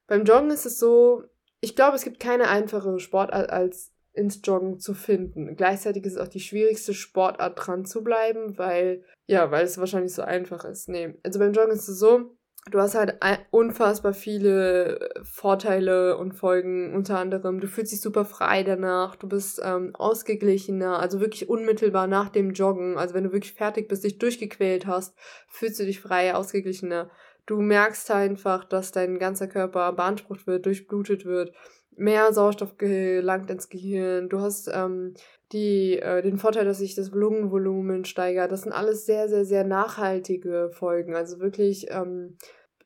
Beim 0.07 0.25
Joggen 0.25 0.51
ist 0.51 0.65
es 0.65 0.79
so, 0.79 1.23
ich 1.61 1.77
glaube, 1.77 1.97
es 1.97 2.05
gibt 2.05 2.19
keine 2.19 2.49
einfache 2.49 2.99
Sportart 2.99 3.51
als 3.51 3.94
ins 4.15 4.41
Joggen 4.45 4.79
zu 4.79 4.95
finden. 4.95 5.57
Gleichzeitig 5.57 6.05
ist 6.05 6.15
es 6.15 6.19
auch 6.19 6.29
die 6.29 6.41
schwierigste 6.41 6.95
Sportart 6.95 7.55
dran 7.57 7.85
zu 7.85 8.03
bleiben, 8.03 8.57
weil, 8.57 9.05
ja, 9.27 9.51
weil 9.51 9.65
es 9.65 9.79
wahrscheinlich 9.79 10.15
so 10.15 10.23
einfach 10.23 10.65
ist. 10.65 10.89
Nee, 10.89 11.15
also 11.23 11.39
beim 11.39 11.53
Joggen 11.53 11.73
ist 11.73 11.89
es 11.89 11.99
so, 11.99 12.37
du 12.71 12.79
hast 12.81 12.95
halt 12.95 13.19
unfassbar 13.51 14.15
viele 14.15 15.11
Vorteile 15.23 16.17
und 16.17 16.33
Folgen, 16.33 16.95
unter 16.95 17.19
anderem, 17.19 17.61
du 17.61 17.67
fühlst 17.67 17.93
dich 17.93 18.01
super 18.01 18.25
frei 18.25 18.63
danach, 18.63 19.17
du 19.17 19.29
bist 19.29 19.61
ähm, 19.63 19.95
ausgeglichener, 19.95 20.99
also 21.01 21.21
wirklich 21.21 21.49
unmittelbar 21.49 22.07
nach 22.07 22.29
dem 22.31 22.53
Joggen, 22.53 22.97
also 22.97 23.15
wenn 23.15 23.25
du 23.25 23.33
wirklich 23.33 23.55
fertig 23.55 23.89
bist, 23.89 24.05
dich 24.05 24.19
durchgequält 24.19 24.87
hast, 24.87 25.15
fühlst 25.49 25.81
du 25.81 25.85
dich 25.85 26.01
frei, 26.01 26.35
ausgeglichener. 26.35 27.11
Du 27.47 27.61
merkst 27.61 28.11
einfach, 28.11 28.65
dass 28.65 28.91
dein 28.91 29.19
ganzer 29.19 29.49
Körper 29.49 29.93
beansprucht 29.93 30.47
wird, 30.47 30.65
durchblutet 30.65 31.27
wird 31.27 31.53
mehr 31.97 32.33
Sauerstoff 32.33 32.77
gelangt 32.79 33.51
ins 33.51 33.69
Gehirn. 33.69 34.29
Du 34.29 34.41
hast 34.41 34.71
ähm, 34.73 35.15
die, 35.53 35.99
äh, 35.99 36.23
den 36.23 36.39
Vorteil, 36.39 36.65
dass 36.65 36.79
sich 36.79 36.95
das 36.95 37.11
Lungenvolumen 37.11 38.05
steigert. 38.05 38.53
Das 38.53 38.63
sind 38.63 38.73
alles 38.73 39.07
sehr, 39.07 39.29
sehr, 39.29 39.45
sehr 39.45 39.65
nachhaltige 39.65 40.71
Folgen. 40.73 41.15
Also 41.15 41.39
wirklich 41.41 41.87
ähm, 41.91 42.37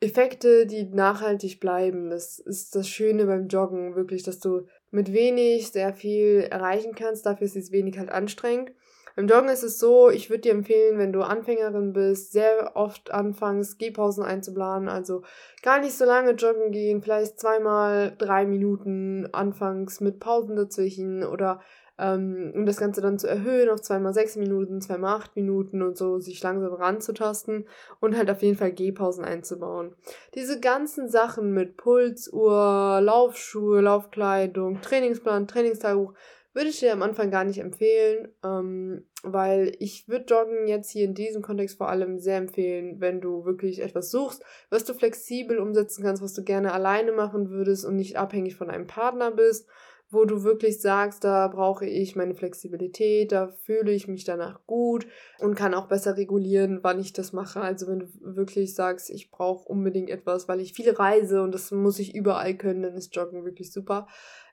Effekte, 0.01 0.67
die 0.67 0.85
nachhaltig 0.85 1.61
bleiben. 1.61 2.11
Das 2.11 2.39
ist 2.39 2.75
das 2.75 2.89
Schöne 2.89 3.27
beim 3.27 3.49
Joggen, 3.49 3.97
wirklich, 3.97 4.23
dass 4.23 4.39
du 4.39 4.67
mit 4.91 5.13
wenig 5.13 5.71
sehr 5.73 5.93
viel 5.93 6.47
erreichen 6.51 6.95
kannst. 6.95 7.27
Dafür 7.27 7.47
ist 7.47 7.57
es 7.57 7.73
wenig 7.73 7.99
halt 7.99 8.11
anstrengend. 8.11 8.73
Beim 9.19 9.27
Joggen 9.27 9.49
ist 9.49 9.65
es 9.65 9.81
so, 9.81 10.11
ich 10.11 10.31
würde 10.31 10.43
dir 10.43 10.53
empfehlen, 10.53 10.97
wenn 10.97 11.13
du 11.13 11.23
Anfängerin 11.23 11.93
bist, 11.93 12.31
sehr 12.31 12.77
oft 12.77 13.11
anfangs 13.11 13.77
Gehpausen 13.77 14.23
einzuplanen. 14.23 14.89
Also 14.89 15.23
gar 15.61 15.81
nicht 15.81 15.99
so 15.99 16.05
lange 16.05 16.35
joggen 16.35 16.71
gehen, 16.71 17.03
vielleicht 17.03 17.41
zweimal 17.41 18.15
drei 18.17 18.47
Minuten 18.47 19.29
anfangs 19.33 20.01
mit 20.01 20.21
Pausen 20.21 20.55
dazwischen 20.55 21.25
oder 21.25 21.61
ähm, 21.99 22.53
um 22.55 22.65
das 22.65 22.77
Ganze 22.77 23.01
dann 23.01 23.19
zu 23.19 23.27
erhöhen 23.27 23.71
auf 23.71 23.83
zweimal 23.83 24.15
sechs 24.15 24.37
Minuten, 24.37 24.81
zweimal 24.81 25.17
acht 25.17 25.35
Minuten 25.35 25.83
und 25.83 25.99
so 25.99 26.21
sich 26.21 26.41
langsam 26.41 26.73
ranzutasten 26.73 27.67
und 27.99 28.17
halt 28.17 28.31
auf 28.31 28.43
jeden 28.43 28.57
Fall 28.57 28.71
Gehpausen 28.71 29.25
einzubauen. 29.25 29.97
Diese 30.37 30.61
ganzen 30.61 31.09
Sachen 31.09 31.53
mit 31.53 31.77
Pulsuhr, 31.77 33.01
Laufschuhe, 33.03 33.81
Laufkleidung, 33.81 34.81
Trainingsplan, 34.81 35.49
Trainingstagebuch, 35.49 36.15
würde 36.59 36.71
ich 36.71 36.81
dir 36.81 36.93
am 36.93 37.03
Anfang 37.03 37.31
gar 37.31 37.45
nicht 37.45 37.61
empfehlen, 37.61 38.33
ähm, 38.45 39.07
weil 39.23 39.77
ich 39.79 40.09
würde 40.09 40.25
Joggen 40.25 40.67
jetzt 40.67 40.91
hier 40.91 41.05
in 41.05 41.15
diesem 41.15 41.41
Kontext 41.41 41.79
vor 41.79 41.89
allem 41.89 42.19
sehr 42.19 42.37
empfehlen, 42.37 43.01
wenn 43.01 43.21
du 43.21 43.45
wirklich 43.45 43.81
etwas 43.81 44.11
suchst, 44.11 44.43
was 44.69 44.85
du 44.85 44.93
flexibel 44.93 45.59
umsetzen 45.59 46.03
kannst, 46.03 46.21
was 46.21 46.35
du 46.35 46.43
gerne 46.43 46.73
alleine 46.73 47.13
machen 47.13 47.51
würdest 47.51 47.85
und 47.85 47.95
nicht 47.95 48.17
abhängig 48.17 48.57
von 48.57 48.71
einem 48.71 48.89
Partner 48.89 49.31
bist, 49.31 49.69
wo 50.11 50.25
du 50.25 50.43
wirklich 50.43 50.81
sagst, 50.81 51.23
da 51.23 51.47
brauche 51.47 51.87
ich 51.87 52.17
meine 52.17 52.35
Flexibilität, 52.35 53.31
da 53.31 53.47
fühle 53.47 53.93
ich 53.93 54.09
mich 54.09 54.25
danach 54.25 54.67
gut 54.67 55.07
und 55.39 55.55
kann 55.55 55.75
auch 55.75 55.87
besser 55.87 56.17
regulieren, 56.17 56.81
wann 56.83 56.99
ich 56.99 57.13
das 57.13 57.33
mache. 57.33 57.61
Also 57.61 57.87
wenn 57.87 58.01
du 58.01 58.09
wirklich 58.21 58.75
sagst, 58.75 59.11
ich 59.11 59.31
brauche 59.31 59.69
unbedingt 59.69 60.11
etwas, 60.11 60.49
weil 60.49 60.61
ich 60.61 60.73
viel 60.73 60.91
reise 60.91 61.41
und 61.41 61.55
das 61.55 61.71
muss 61.71 62.01
ich 62.01 62.17
überall 62.17 62.57
können, 62.57 62.83
dann 62.83 62.97
ist 62.97 63.15
Joggen 63.15 63.45
wirklich 63.45 63.73
super. 63.73 64.09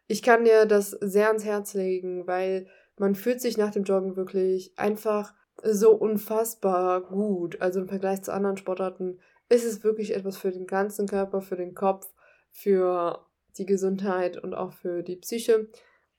Ich 0.08 0.22
kann 0.22 0.46
dir 0.46 0.66
das 0.66 0.92
sehr 0.92 1.28
ans 1.28 1.46
Herz 1.46 1.74
legen, 1.74 2.28
weil 2.28 2.68
man 2.98 3.16
fühlt 3.16 3.42
sich 3.42 3.58
nach 3.58 3.72
dem 3.72 3.84
Joggen 3.84 4.16
wirklich 4.16 4.78
einfach 4.78 5.34
so 5.64 5.92
unfassbar 5.92 7.02
gut. 7.02 7.62
Also 7.62 7.80
im 7.80 7.88
Vergleich 7.88 8.22
zu 8.22 8.34
anderen 8.34 8.58
Sportarten 8.58 9.20
ist 9.50 9.66
es 9.66 9.84
wirklich 9.84 10.16
etwas 10.16 10.38
für 10.38 10.52
den 10.52 10.68
ganzen 10.68 11.08
Körper, 11.08 11.42
für 11.42 11.56
den 11.56 11.74
Kopf, 11.74 12.08
für 12.52 13.26
die 13.58 13.66
Gesundheit 13.66 14.38
und 14.38 14.54
auch 14.54 14.74
für 14.74 15.04
die 15.04 15.16
Psyche. 15.18 15.70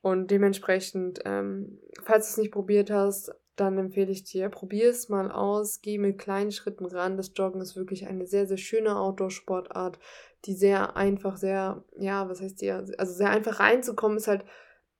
Und 0.00 0.30
dementsprechend, 0.30 1.20
ähm, 1.24 1.80
falls 2.02 2.26
du 2.26 2.30
es 2.32 2.36
nicht 2.38 2.52
probiert 2.52 2.90
hast, 2.90 3.34
dann 3.56 3.78
empfehle 3.78 4.12
ich 4.12 4.24
dir, 4.24 4.48
probier 4.50 4.90
es 4.90 5.08
mal 5.08 5.30
aus, 5.30 5.80
geh 5.80 5.98
mit 5.98 6.18
kleinen 6.18 6.52
Schritten 6.52 6.84
ran. 6.86 7.16
Das 7.16 7.32
Joggen 7.34 7.60
ist 7.60 7.74
wirklich 7.74 8.06
eine 8.06 8.26
sehr, 8.26 8.46
sehr 8.46 8.58
schöne 8.58 8.96
Outdoor-Sportart, 8.96 9.98
die 10.44 10.54
sehr 10.54 10.96
einfach, 10.96 11.36
sehr, 11.36 11.84
ja, 11.98 12.28
was 12.28 12.40
heißt 12.40 12.60
die, 12.60 12.70
also 12.70 13.12
sehr 13.12 13.30
einfach 13.30 13.58
reinzukommen, 13.58 14.18
ist 14.18 14.28
halt 14.28 14.44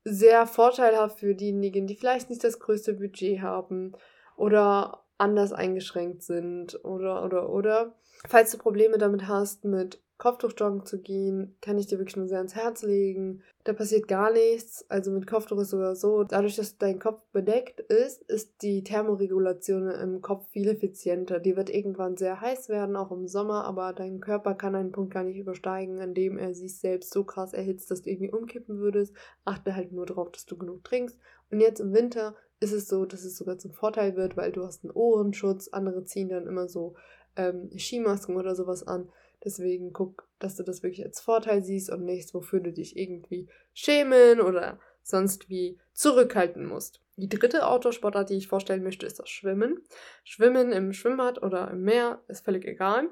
sehr 0.04 0.46
vorteilhaft 0.46 1.18
für 1.18 1.34
diejenigen, 1.34 1.86
die 1.86 1.96
vielleicht 1.96 2.30
nicht 2.30 2.42
das 2.42 2.58
größte 2.58 2.94
Budget 2.94 3.42
haben 3.42 3.92
oder 4.36 5.04
anders 5.18 5.52
eingeschränkt 5.52 6.22
sind 6.22 6.82
oder, 6.84 7.25
oder, 7.25 7.50
oder. 7.50 7.94
Falls 8.28 8.52
du 8.52 8.58
Probleme 8.58 8.98
damit 8.98 9.28
hast, 9.28 9.64
mit 9.64 10.02
Kopftuchjoggen 10.18 10.87
zu 10.87 11.00
gehen, 11.00 11.56
kann 11.61 11.76
ich 11.76 11.87
dir 11.87 11.99
wirklich 11.99 12.16
nur 12.16 12.26
sehr 12.26 12.38
ans 12.38 12.54
Herz 12.54 12.82
legen. 12.82 13.42
Da 13.64 13.75
passiert 13.75 14.08
gar 14.08 14.32
nichts. 14.32 14.87
Also 14.88 15.11
mit 15.11 15.26
Kopftuch 15.26 15.61
ist 15.61 15.70
sogar 15.70 15.94
so, 15.94 16.25
dadurch, 16.25 16.56
dass 16.56 16.78
dein 16.78 16.99
Kopf 16.99 17.23
bedeckt 17.32 17.80
ist, 17.80 18.23
ist 18.23 18.62
die 18.62 18.82
Thermoregulation 18.82 19.88
im 19.90 20.23
Kopf 20.23 20.49
viel 20.49 20.68
effizienter. 20.68 21.38
Die 21.38 21.56
wird 21.56 21.68
irgendwann 21.68 22.16
sehr 22.16 22.40
heiß 22.40 22.70
werden, 22.70 22.96
auch 22.96 23.12
im 23.12 23.28
Sommer, 23.28 23.64
aber 23.64 23.92
dein 23.92 24.20
Körper 24.20 24.54
kann 24.54 24.75
einen 24.75 24.92
Punkt 24.92 25.12
gar 25.12 25.25
nicht 25.25 25.37
übersteigen, 25.37 26.00
an 26.00 26.14
dem 26.14 26.38
er 26.38 26.54
sich 26.54 26.78
selbst 26.78 27.12
so 27.12 27.25
krass 27.25 27.52
erhitzt, 27.52 27.90
dass 27.90 28.02
du 28.02 28.11
irgendwie 28.11 28.32
umkippen 28.32 28.78
würdest. 28.78 29.14
Achte 29.44 29.76
halt 29.76 29.92
nur 29.92 30.06
darauf, 30.06 30.32
dass 30.32 30.46
du 30.46 30.56
genug 30.56 30.82
trinkst. 30.85 31.18
Und 31.50 31.61
jetzt 31.61 31.80
im 31.80 31.92
Winter 31.92 32.35
ist 32.61 32.73
es 32.73 32.88
so, 32.88 33.04
dass 33.04 33.25
es 33.25 33.37
sogar 33.37 33.58
zum 33.58 33.73
Vorteil 33.73 34.16
wird, 34.16 34.37
weil 34.37 34.52
du 34.52 34.64
hast 34.64 34.82
einen 34.85 34.92
Ohrenschutz. 34.92 35.68
Andere 35.68 36.04
ziehen 36.04 36.30
dann 36.30 36.46
immer 36.46 36.68
so 36.68 36.94
ähm, 37.37 37.70
Skimasken 37.76 38.37
oder 38.37 38.54
sowas 38.54 38.87
an. 38.87 39.08
Deswegen 39.45 39.93
guck, 39.93 40.28
dass 40.38 40.57
du 40.57 40.62
das 40.62 40.83
wirklich 40.83 41.05
als 41.05 41.21
Vorteil 41.21 41.62
siehst 41.62 41.90
und 41.90 42.05
nichts, 42.05 42.35
wofür 42.35 42.61
du 42.61 42.73
dich 42.73 42.97
irgendwie 42.97 43.49
schämen 43.73 44.40
oder 44.40 44.78
sonst 45.02 45.49
wie 45.49 45.78
zurückhalten 45.93 46.66
musst. 46.66 47.00
Die 47.16 47.28
dritte 47.28 47.66
Outdoor-Sportart, 47.66 48.31
die 48.31 48.37
ich 48.37 48.49
vorstellen 48.49 48.83
möchte, 48.83 49.07
ist 49.07 49.19
das 49.19 49.28
Schwimmen. 49.28 49.83
Schwimmen 50.25 50.73
im 50.73 50.93
Schwimmbad 50.93 51.43
oder 51.43 51.71
im 51.71 51.83
Meer 51.83 52.23
ist 52.28 52.45
völlig 52.45 52.66
egal. 52.66 53.09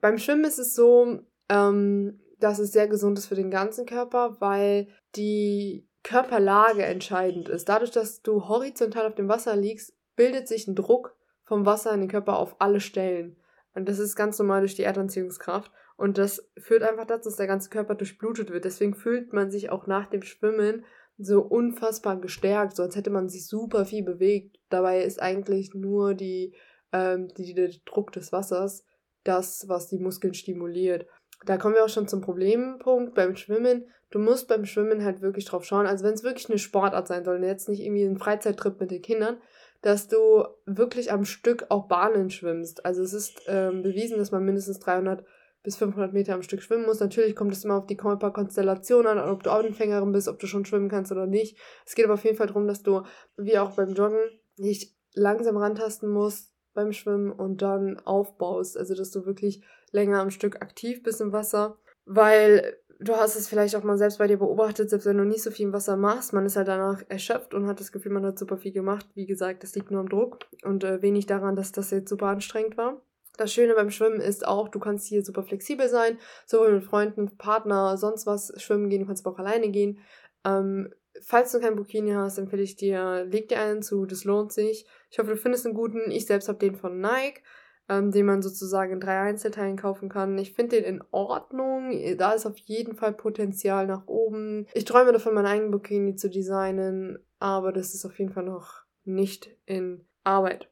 Beim 0.00 0.18
Schwimmen 0.18 0.44
ist 0.44 0.58
es 0.58 0.74
so, 0.74 1.20
ähm, 1.48 2.20
dass 2.38 2.58
es 2.58 2.72
sehr 2.72 2.88
gesund 2.88 3.18
ist 3.18 3.26
für 3.26 3.34
den 3.34 3.50
ganzen 3.50 3.86
Körper, 3.86 4.40
weil 4.40 4.88
die 5.16 5.86
Körperlage 6.02 6.84
entscheidend 6.84 7.48
ist. 7.48 7.68
Dadurch, 7.68 7.90
dass 7.90 8.22
du 8.22 8.48
horizontal 8.48 9.06
auf 9.06 9.14
dem 9.14 9.28
Wasser 9.28 9.56
liegst, 9.56 9.94
bildet 10.16 10.48
sich 10.48 10.66
ein 10.66 10.74
Druck 10.74 11.16
vom 11.44 11.64
Wasser 11.64 11.92
in 11.92 12.00
den 12.00 12.10
Körper 12.10 12.38
auf 12.38 12.56
alle 12.60 12.80
Stellen. 12.80 13.36
Und 13.74 13.88
das 13.88 13.98
ist 13.98 14.16
ganz 14.16 14.38
normal 14.38 14.60
durch 14.60 14.74
die 14.74 14.82
Erdanziehungskraft. 14.82 15.70
Und 15.96 16.18
das 16.18 16.50
führt 16.58 16.82
einfach 16.82 17.06
dazu, 17.06 17.28
dass 17.28 17.36
der 17.36 17.46
ganze 17.46 17.70
Körper 17.70 17.94
durchblutet 17.94 18.50
wird. 18.50 18.64
Deswegen 18.64 18.94
fühlt 18.94 19.32
man 19.32 19.50
sich 19.50 19.70
auch 19.70 19.86
nach 19.86 20.06
dem 20.06 20.22
Schwimmen 20.22 20.84
so 21.18 21.42
unfassbar 21.42 22.20
gestärkt, 22.20 22.76
so 22.76 22.84
als 22.84 22.94
hätte 22.94 23.10
man 23.10 23.28
sich 23.28 23.48
super 23.48 23.84
viel 23.84 24.04
bewegt. 24.04 24.56
Dabei 24.68 25.02
ist 25.02 25.20
eigentlich 25.20 25.74
nur 25.74 26.14
die, 26.14 26.54
ähm, 26.92 27.28
die, 27.36 27.54
der 27.54 27.70
Druck 27.84 28.12
des 28.12 28.30
Wassers 28.30 28.84
das, 29.24 29.68
was 29.68 29.88
die 29.88 29.98
Muskeln 29.98 30.34
stimuliert. 30.34 31.06
Da 31.44 31.56
kommen 31.56 31.74
wir 31.74 31.84
auch 31.84 31.88
schon 31.88 32.08
zum 32.08 32.20
Problempunkt 32.20 33.14
beim 33.14 33.36
Schwimmen. 33.36 33.86
Du 34.10 34.18
musst 34.18 34.48
beim 34.48 34.64
Schwimmen 34.64 35.04
halt 35.04 35.20
wirklich 35.20 35.44
drauf 35.44 35.64
schauen. 35.64 35.86
Also 35.86 36.04
wenn 36.04 36.14
es 36.14 36.22
wirklich 36.22 36.48
eine 36.48 36.58
Sportart 36.58 37.08
sein 37.08 37.24
soll, 37.24 37.42
jetzt 37.44 37.68
nicht 37.68 37.80
irgendwie 37.80 38.04
ein 38.04 38.18
Freizeittrip 38.18 38.80
mit 38.80 38.90
den 38.90 39.02
Kindern, 39.02 39.38
dass 39.80 40.08
du 40.08 40.44
wirklich 40.66 41.12
am 41.12 41.24
Stück 41.24 41.66
auch 41.68 41.86
Bahnen 41.86 42.30
schwimmst. 42.30 42.84
Also 42.84 43.02
es 43.02 43.12
ist 43.12 43.42
ähm, 43.46 43.82
bewiesen, 43.82 44.18
dass 44.18 44.32
man 44.32 44.44
mindestens 44.44 44.80
300 44.80 45.24
bis 45.62 45.76
500 45.76 46.12
Meter 46.12 46.34
am 46.34 46.42
Stück 46.42 46.62
schwimmen 46.62 46.86
muss. 46.86 47.00
Natürlich 47.00 47.36
kommt 47.36 47.52
es 47.52 47.64
immer 47.64 47.78
auf 47.78 47.86
die 47.86 47.96
Körperkonstellation 47.96 49.06
an, 49.06 49.18
ob 49.18 49.42
du 49.42 49.50
Anfängerin 49.50 50.12
bist, 50.12 50.28
ob 50.28 50.38
du 50.38 50.46
schon 50.46 50.64
schwimmen 50.64 50.88
kannst 50.88 51.12
oder 51.12 51.26
nicht. 51.26 51.58
Es 51.84 51.94
geht 51.94 52.04
aber 52.04 52.14
auf 52.14 52.24
jeden 52.24 52.36
Fall 52.36 52.46
darum, 52.46 52.66
dass 52.66 52.82
du, 52.82 53.02
wie 53.36 53.58
auch 53.58 53.72
beim 53.72 53.94
Joggen, 53.94 54.20
dich 54.56 54.96
langsam 55.14 55.56
rantasten 55.56 56.08
musst 56.08 56.54
beim 56.74 56.92
Schwimmen 56.92 57.32
und 57.32 57.62
dann 57.62 57.98
aufbaust. 58.00 58.78
Also 58.78 58.94
dass 58.94 59.10
du 59.10 59.26
wirklich 59.26 59.62
länger 59.90 60.20
am 60.20 60.30
Stück 60.30 60.62
aktiv 60.62 61.02
bist 61.02 61.20
im 61.20 61.32
Wasser. 61.32 61.78
Weil 62.04 62.78
du 63.00 63.16
hast 63.16 63.36
es 63.36 63.48
vielleicht 63.48 63.76
auch 63.76 63.84
mal 63.84 63.98
selbst 63.98 64.18
bei 64.18 64.26
dir 64.26 64.38
beobachtet, 64.38 64.90
selbst 64.90 65.06
wenn 65.06 65.18
du 65.18 65.24
nicht 65.24 65.42
so 65.42 65.50
viel 65.50 65.66
im 65.66 65.72
Wasser 65.72 65.96
machst, 65.96 66.32
man 66.32 66.46
ist 66.46 66.56
halt 66.56 66.68
danach 66.68 67.02
erschöpft 67.08 67.54
und 67.54 67.66
hat 67.66 67.80
das 67.80 67.92
Gefühl, 67.92 68.12
man 68.12 68.26
hat 68.26 68.38
super 68.38 68.56
viel 68.56 68.72
gemacht. 68.72 69.06
Wie 69.14 69.26
gesagt, 69.26 69.62
das 69.62 69.74
liegt 69.74 69.90
nur 69.90 70.00
am 70.00 70.08
Druck 70.08 70.40
und 70.64 70.84
äh, 70.84 71.02
wenig 71.02 71.26
daran, 71.26 71.56
dass 71.56 71.72
das 71.72 71.90
jetzt 71.90 72.08
super 72.08 72.26
anstrengend 72.26 72.76
war. 72.76 73.00
Das 73.36 73.52
Schöne 73.52 73.74
beim 73.74 73.90
Schwimmen 73.90 74.20
ist 74.20 74.46
auch, 74.46 74.68
du 74.68 74.80
kannst 74.80 75.06
hier 75.06 75.24
super 75.24 75.44
flexibel 75.44 75.88
sein, 75.88 76.18
sowohl 76.44 76.72
mit 76.72 76.84
Freunden, 76.84 77.36
Partner, 77.36 77.96
sonst 77.96 78.26
was 78.26 78.52
schwimmen 78.60 78.90
gehen, 78.90 79.02
du 79.02 79.06
kannst 79.06 79.24
aber 79.24 79.36
auch 79.36 79.38
alleine 79.38 79.70
gehen. 79.70 80.00
Ähm, 80.44 80.92
falls 81.22 81.52
du 81.52 81.60
kein 81.60 81.76
Bikini 81.76 82.12
hast, 82.12 82.38
empfehle 82.38 82.62
ich 82.62 82.74
dir, 82.74 83.24
leg 83.30 83.48
dir 83.48 83.60
einen 83.60 83.82
zu, 83.82 84.06
das 84.06 84.24
lohnt 84.24 84.52
sich. 84.52 84.86
Ich 85.10 85.18
hoffe, 85.20 85.30
du 85.30 85.36
findest 85.36 85.66
einen 85.66 85.74
guten. 85.74 86.10
Ich 86.10 86.26
selbst 86.26 86.48
habe 86.48 86.58
den 86.58 86.74
von 86.74 87.00
Nike 87.00 87.42
ähm, 87.88 88.10
den 88.10 88.26
man 88.26 88.42
sozusagen 88.42 88.92
in 88.92 89.00
drei 89.00 89.20
Einzelteilen 89.20 89.76
kaufen 89.76 90.08
kann. 90.08 90.36
Ich 90.38 90.54
finde 90.54 90.76
den 90.76 90.84
in 90.84 91.04
Ordnung. 91.10 91.92
Da 92.16 92.32
ist 92.32 92.46
auf 92.46 92.58
jeden 92.58 92.94
Fall 92.94 93.12
Potenzial 93.12 93.86
nach 93.86 94.06
oben. 94.06 94.66
Ich 94.74 94.84
träume 94.84 95.12
davon, 95.12 95.34
meinen 95.34 95.46
eigenen 95.46 95.70
Bikini 95.70 96.16
zu 96.16 96.28
designen, 96.28 97.18
aber 97.38 97.72
das 97.72 97.94
ist 97.94 98.04
auf 98.04 98.18
jeden 98.18 98.32
Fall 98.32 98.44
noch 98.44 98.82
nicht 99.04 99.50
in 99.66 100.04
Arbeit. 100.24 100.68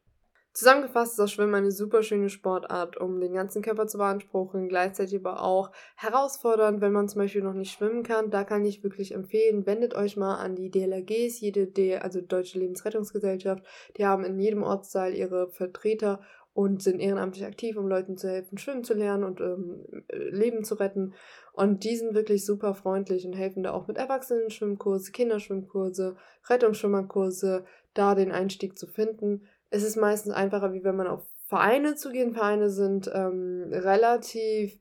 Zusammengefasst 0.57 1.11
ist 1.11 1.19
das 1.19 1.31
Schwimmen 1.31 1.53
eine 1.53 1.69
super 1.69 2.01
schöne 2.01 2.29
Sportart, 2.29 2.97
um 2.97 3.21
den 3.21 3.35
ganzen 3.35 3.61
Körper 3.61 3.85
zu 3.85 3.99
beanspruchen, 3.99 4.67
gleichzeitig 4.69 5.19
aber 5.19 5.43
auch 5.43 5.69
herausfordernd, 5.95 6.81
wenn 6.81 6.93
man 6.93 7.07
zum 7.07 7.21
Beispiel 7.21 7.43
noch 7.43 7.53
nicht 7.53 7.73
schwimmen 7.73 8.01
kann. 8.01 8.31
Da 8.31 8.43
kann 8.43 8.65
ich 8.65 8.83
wirklich 8.83 9.13
empfehlen, 9.13 9.67
wendet 9.67 9.93
euch 9.93 10.17
mal 10.17 10.37
an 10.37 10.55
die 10.55 10.71
DLRGs, 10.71 11.39
jede 11.41 11.67
D, 11.67 11.97
also 11.97 12.21
Deutsche 12.21 12.57
Lebensrettungsgesellschaft. 12.57 13.63
Die 13.97 14.07
haben 14.07 14.23
in 14.23 14.39
jedem 14.39 14.63
Ortsteil 14.63 15.13
ihre 15.13 15.47
Vertreter 15.47 16.21
und 16.57 16.81
sind 16.81 16.99
ehrenamtlich 16.99 17.45
aktiv, 17.45 17.77
um 17.77 17.87
Leuten 17.87 18.17
zu 18.17 18.27
helfen, 18.27 18.57
schwimmen 18.57 18.83
zu 18.83 18.95
lernen 18.95 19.23
und 19.23 19.41
ähm, 19.41 19.85
Leben 20.09 20.63
zu 20.63 20.73
retten. 20.73 21.13
Und 21.53 21.83
die 21.83 21.95
sind 21.95 22.15
wirklich 22.15 22.47
super 22.47 22.73
freundlich 22.73 23.27
und 23.27 23.33
helfen 23.33 23.61
da 23.61 23.73
auch 23.73 23.87
mit 23.87 23.97
Erwachsenen-Schwimmkurse, 23.97 25.11
Kinderschwimmkurse, 25.11 26.15
Rettungsschwimmerkurse, 26.49 27.63
da 27.93 28.15
den 28.15 28.31
Einstieg 28.31 28.75
zu 28.75 28.87
finden. 28.87 29.43
Es 29.69 29.83
ist 29.83 29.97
meistens 29.97 30.33
einfacher, 30.33 30.73
wie 30.73 30.83
wenn 30.83 30.95
man 30.95 31.05
auf 31.05 31.27
Vereine 31.45 31.93
zugehen. 31.93 32.33
Vereine 32.33 32.71
sind 32.71 33.07
ähm, 33.13 33.67
relativ, 33.69 34.79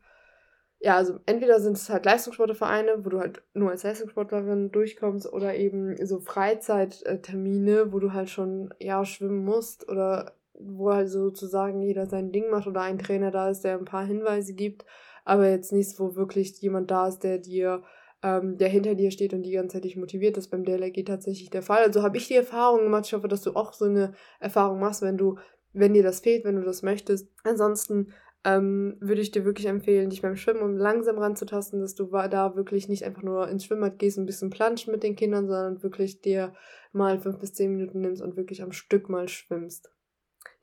ja, 0.78 0.96
also 0.96 1.18
entweder 1.26 1.60
sind 1.60 1.76
es 1.76 1.90
halt 1.90 2.06
Leistungssportvereine, 2.06 3.04
wo 3.04 3.10
du 3.10 3.20
halt 3.20 3.42
nur 3.52 3.68
als 3.70 3.82
Leistungssportlerin 3.82 4.72
durchkommst, 4.72 5.30
oder 5.30 5.54
eben 5.54 5.94
so 6.06 6.20
Freizeittermine, 6.20 7.92
wo 7.92 7.98
du 7.98 8.14
halt 8.14 8.30
schon 8.30 8.72
ja 8.78 9.04
schwimmen 9.04 9.44
musst 9.44 9.90
oder 9.90 10.32
wo 10.58 10.92
halt 10.92 11.08
sozusagen 11.08 11.82
jeder 11.82 12.06
sein 12.06 12.32
Ding 12.32 12.50
macht 12.50 12.66
oder 12.66 12.82
ein 12.82 12.98
Trainer 12.98 13.30
da 13.30 13.50
ist, 13.50 13.62
der 13.62 13.78
ein 13.78 13.84
paar 13.84 14.04
Hinweise 14.04 14.54
gibt, 14.54 14.84
aber 15.24 15.48
jetzt 15.48 15.72
nichts, 15.72 15.98
wo 15.98 16.14
wirklich 16.16 16.60
jemand 16.60 16.90
da 16.90 17.08
ist, 17.08 17.20
der 17.20 17.38
dir, 17.38 17.82
ähm, 18.22 18.56
der 18.56 18.68
hinter 18.68 18.94
dir 18.94 19.10
steht 19.10 19.34
und 19.34 19.42
die 19.42 19.52
ganze 19.52 19.74
Zeit 19.74 19.84
dich 19.84 19.96
motiviert. 19.96 20.36
Das 20.36 20.44
ist 20.44 20.50
beim 20.50 20.64
DLRG 20.64 21.04
tatsächlich 21.04 21.50
der 21.50 21.62
Fall. 21.62 21.82
Also 21.82 22.02
habe 22.02 22.16
ich 22.16 22.28
die 22.28 22.34
Erfahrung 22.34 22.82
gemacht. 22.82 23.06
Ich 23.06 23.12
hoffe, 23.12 23.28
dass 23.28 23.42
du 23.42 23.54
auch 23.54 23.72
so 23.72 23.86
eine 23.86 24.12
Erfahrung 24.40 24.78
machst, 24.78 25.02
wenn 25.02 25.16
du, 25.16 25.36
wenn 25.72 25.94
dir 25.94 26.02
das 26.02 26.20
fehlt, 26.20 26.44
wenn 26.44 26.56
du 26.56 26.62
das 26.62 26.82
möchtest. 26.82 27.28
Ansonsten 27.42 28.12
ähm, 28.44 28.96
würde 29.00 29.20
ich 29.20 29.32
dir 29.32 29.44
wirklich 29.44 29.66
empfehlen, 29.66 30.10
dich 30.10 30.22
beim 30.22 30.36
Schwimmen 30.36 30.62
um 30.62 30.76
langsam 30.76 31.18
ranzutasten, 31.18 31.80
dass 31.80 31.96
du 31.96 32.06
da 32.06 32.54
wirklich 32.54 32.88
nicht 32.88 33.04
einfach 33.04 33.22
nur 33.22 33.48
ins 33.48 33.64
Schwimmbad 33.64 33.98
gehst 33.98 34.16
und 34.16 34.22
ein 34.22 34.26
bisschen 34.26 34.50
planschen 34.50 34.92
mit 34.92 35.02
den 35.02 35.16
Kindern, 35.16 35.48
sondern 35.48 35.82
wirklich 35.82 36.20
dir 36.20 36.54
mal 36.92 37.18
fünf 37.18 37.40
bis 37.40 37.52
zehn 37.52 37.72
Minuten 37.72 38.00
nimmst 38.00 38.22
und 38.22 38.36
wirklich 38.36 38.62
am 38.62 38.70
Stück 38.70 39.08
mal 39.08 39.26
schwimmst. 39.26 39.90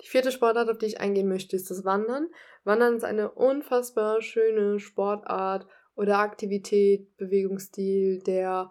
Die 0.04 0.10
vierte 0.10 0.32
Sportart, 0.32 0.70
auf 0.70 0.78
die 0.78 0.88
ich 0.88 1.00
eingehen 1.00 1.30
möchte, 1.30 1.56
ist 1.56 1.72
das 1.72 1.86
Wandern. 1.86 2.28
Wandern 2.66 2.96
ist 2.98 3.06
eine 3.06 3.32
unfassbar 3.32 4.22
schöne 4.22 4.80
Sportart 4.80 5.66
oder 5.96 6.20
Aktivität, 6.20 7.16
Bewegungsstil, 7.18 8.20
der, 8.20 8.70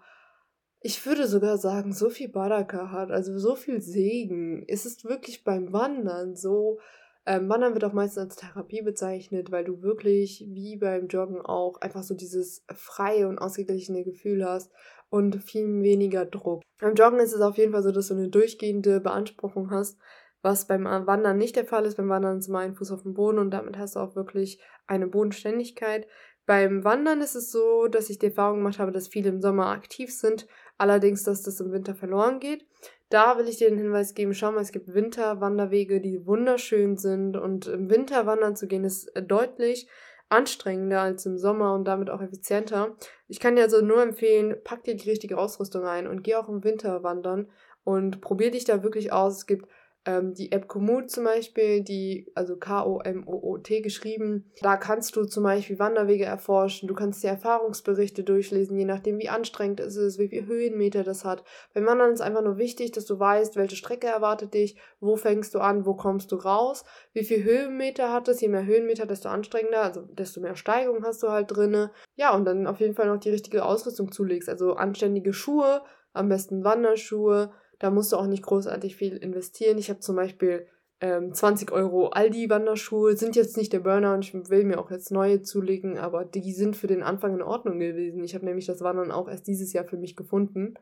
ich 0.81 1.05
würde 1.07 1.27
sogar 1.27 1.57
sagen, 1.57 1.95
so 1.95 2.11
viel 2.11 2.29
Baraka 2.29 2.91
hat, 2.91 3.11
also 3.11 3.39
so 3.39 3.57
viel 3.57 3.81
Segen. 3.81 4.65
Es 4.69 4.85
ist 4.85 5.05
wirklich 5.05 5.43
beim 5.43 5.73
Wandern 5.73 6.37
so, 6.37 6.79
ähm, 7.25 7.49
Wandern 7.49 7.75
wird 7.75 7.85
auch 7.85 7.93
meistens 7.93 8.19
als 8.19 8.37
Therapie 8.37 8.83
bezeichnet, 8.83 9.51
weil 9.53 9.65
du 9.65 9.81
wirklich, 9.81 10.45
wie 10.49 10.77
beim 10.77 11.07
Joggen 11.07 11.41
auch, 11.41 11.81
einfach 11.81 12.03
so 12.03 12.15
dieses 12.15 12.65
freie 12.75 13.29
und 13.29 13.39
ausgeglichene 13.39 14.03
Gefühl 14.05 14.45
hast 14.45 14.73
und 15.09 15.37
viel 15.45 15.83
weniger 15.83 16.27
Druck. 16.27 16.62
Beim 16.81 16.95
Joggen 16.95 17.21
ist 17.21 17.33
es 17.33 17.41
auf 17.41 17.57
jeden 17.57 17.73
Fall 17.73 17.85
so, 17.85 17.93
dass 17.93 18.09
du 18.09 18.15
eine 18.15 18.29
durchgehende 18.29 19.01
Beanspruchung 19.01 19.71
hast 19.71 19.99
was 20.43 20.67
beim 20.67 20.85
Wandern 20.85 21.39
nicht 21.39 21.57
der 21.57 21.65
Fall 21.65 21.87
ist. 21.87 21.97
Beim 21.97 22.09
Wandern 22.09 22.39
ist 22.39 22.49
immer 22.49 22.59
ein 22.59 22.75
Fuß 22.75 22.91
auf 22.91 23.03
dem 23.03 23.15
Boden 23.15 23.39
und 23.39 23.51
damit 23.51 23.79
hast 23.79 23.97
du 23.97 24.01
auch 24.01 24.17
wirklich 24.17 24.61
eine 24.87 25.07
Bodenständigkeit. 25.07 26.07
Beim 26.45 26.83
Wandern 26.85 27.21
ist 27.21 27.37
es 27.37 27.53
so, 27.53 27.87
dass 27.87 28.11
ich 28.11 28.19
die 28.19 28.27
Erfahrung 28.27 28.59
gemacht 28.59 28.81
habe, 28.81 28.91
dass 28.91 29.09
viele 29.09 29.29
im 29.29 29.41
Sommer 29.41 29.69
aktiv 29.69 30.13
sind, 30.13 30.49
allerdings, 30.77 31.23
dass 31.23 31.43
das 31.43 31.61
im 31.61 31.71
Winter 31.71 31.95
verloren 31.95 32.41
geht. 32.41 32.67
Da 33.09 33.39
will 33.39 33.47
ich 33.47 33.59
dir 33.59 33.69
den 33.69 33.79
Hinweis 33.79 34.15
geben, 34.15 34.35
schau 34.35 34.51
mal, 34.51 34.63
es 34.63 34.73
gibt 34.73 34.93
Winterwanderwege, 34.93 36.01
die 36.01 36.27
wunderschön 36.27 36.97
sind 36.97 37.37
und 37.37 37.67
im 37.67 37.91
Winter 37.91 38.27
wandern 38.27 38.57
zu 38.57 38.67
gehen 38.67 38.85
ist 38.85 39.13
deutlich 39.27 39.87
anstrengender 40.33 41.03
als 41.03 41.27
im 41.27 41.37
Sommer 41.37 41.75
und 41.75 41.85
damit 41.85 42.09
auch 42.09 42.23
effizienter. 42.23 42.97
Ich 43.29 43.39
kann 43.39 43.55
dir 43.55 43.65
also 43.65 43.83
nur 43.83 44.03
empfehlen, 44.03 44.57
pack 44.65 44.83
dir 44.83 44.97
die 44.97 45.11
richtige 45.11 45.37
Ausrüstung 45.37 45.85
ein 45.85 46.07
und 46.07 46.25
geh 46.25 46.37
auch 46.37 46.49
im 46.49 46.65
Winter 46.65 47.03
wandern 47.03 47.51
und 47.85 48.23
probier 48.23 48.51
dich 48.51 48.65
da 48.65 48.83
wirklich 48.83 49.13
aus. 49.13 49.37
Es 49.37 49.47
gibt 49.47 49.69
Ähm, 50.04 50.35
die 50.35 50.50
App 50.50 50.66
Komoot 50.66 51.11
zum 51.11 51.25
Beispiel, 51.25 51.82
die, 51.82 52.32
also 52.35 52.56
K-O-M-O-O-T 52.56 53.82
geschrieben, 53.82 54.50
da 54.61 54.76
kannst 54.76 55.14
du 55.14 55.25
zum 55.25 55.44
Beispiel 55.44 55.78
Wanderwege 55.78 56.25
erforschen, 56.25 56.88
du 56.88 56.94
kannst 56.94 57.23
die 57.23 57.28
Erfahrungsberichte 57.28 58.25
durchlesen, 58.25 58.76
je 58.76 58.85
nachdem 58.85 59.18
wie 59.18 59.28
anstrengend 59.28 59.78
es 59.78 59.97
ist, 59.97 60.18
wie 60.18 60.28
viel 60.28 60.47
Höhenmeter 60.47 61.04
das 61.04 61.25
hat. 61.25 61.44
Beim 61.73 61.87
Wandern 61.87 62.12
ist 62.12 62.21
einfach 62.21 62.42
nur 62.42 62.59
wichtig, 62.59 62.90
dass 62.90 63.06
du 63.06 63.18
weißt, 63.18 63.54
welche 63.54 63.76
Strecke 63.76 64.09
erwartet 64.09 64.54
dich, 64.54 64.76
wo 64.99 65.14
fängst 65.14 65.54
du 65.54 65.61
an, 65.61 65.87
wo 65.87 65.94
kommst 65.94 66.32
du 66.32 66.37
raus, 66.37 66.85
wie 67.12 67.25
viel 67.25 67.44
Höhenmeter 67.44 68.12
hat 68.12 68.26
es, 68.26 68.40
je 68.40 68.49
mehr 68.49 68.66
Höhenmeter, 68.66 69.06
desto 69.06 69.28
anstrengender, 69.28 69.82
also 69.82 70.02
desto 70.02 70.40
mehr 70.40 70.56
Steigung 70.56 71.04
hast 71.04 71.23
du 71.23 71.28
halt 71.28 71.54
drinne. 71.54 71.92
Ja, 72.16 72.35
und 72.35 72.44
dann 72.44 72.66
auf 72.66 72.80
jeden 72.80 72.94
Fall 72.94 73.06
noch 73.06 73.21
die 73.21 73.30
richtige 73.30 73.64
Ausrüstung 73.64 74.11
zulegst, 74.11 74.49
also 74.49 74.75
anständige 74.75 75.32
Schuhe, 75.32 75.82
am 76.12 76.28
besten 76.28 76.64
Wanderschuhe, 76.64 77.52
da 77.83 77.91
musst 77.91 78.12
du 78.12 78.17
auch 78.17 78.29
nicht 78.29 78.45
großartig 78.45 78.95
viel 78.95 79.17
investieren. 79.17 79.77
Ich 79.77 79.91
habe 79.91 79.99
zum 79.99 80.15
Beispiel 80.15 80.67
ähm, 81.01 81.35
20 81.35 81.73
Euro 81.73 82.11
Aldi-Wanderschuhe, 82.11 83.17
sind 83.17 83.35
jetzt 83.35 83.57
nicht 83.57 83.73
der 83.73 83.81
Burner 83.81 84.15
und 84.15 84.25
ich 84.25 84.33
will 84.35 84.65
mir 84.65 84.79
auch 84.79 84.93
jetzt 84.93 85.11
neue 85.11 85.43
zulegen, 85.43 85.99
aber 85.99 86.25
die 86.25 86.53
sind 86.53 86.77
für 86.77 86.87
den 86.87 87.03
Anfang 87.03 87.35
in 87.35 87.43
Ordnung 87.43 87.81
gewesen. 87.81 88.23
Ich 88.23 88.37
habe 88.37 88.45
nämlich 88.45 88.67
das 88.67 88.83
Wandern 88.83 89.11
auch 89.11 89.29
erst 89.29 89.49
dieses 89.49 89.73
Jahr 89.73 89.85
für 89.85 89.97
mich 89.97 90.15
gefunden. 90.15 90.75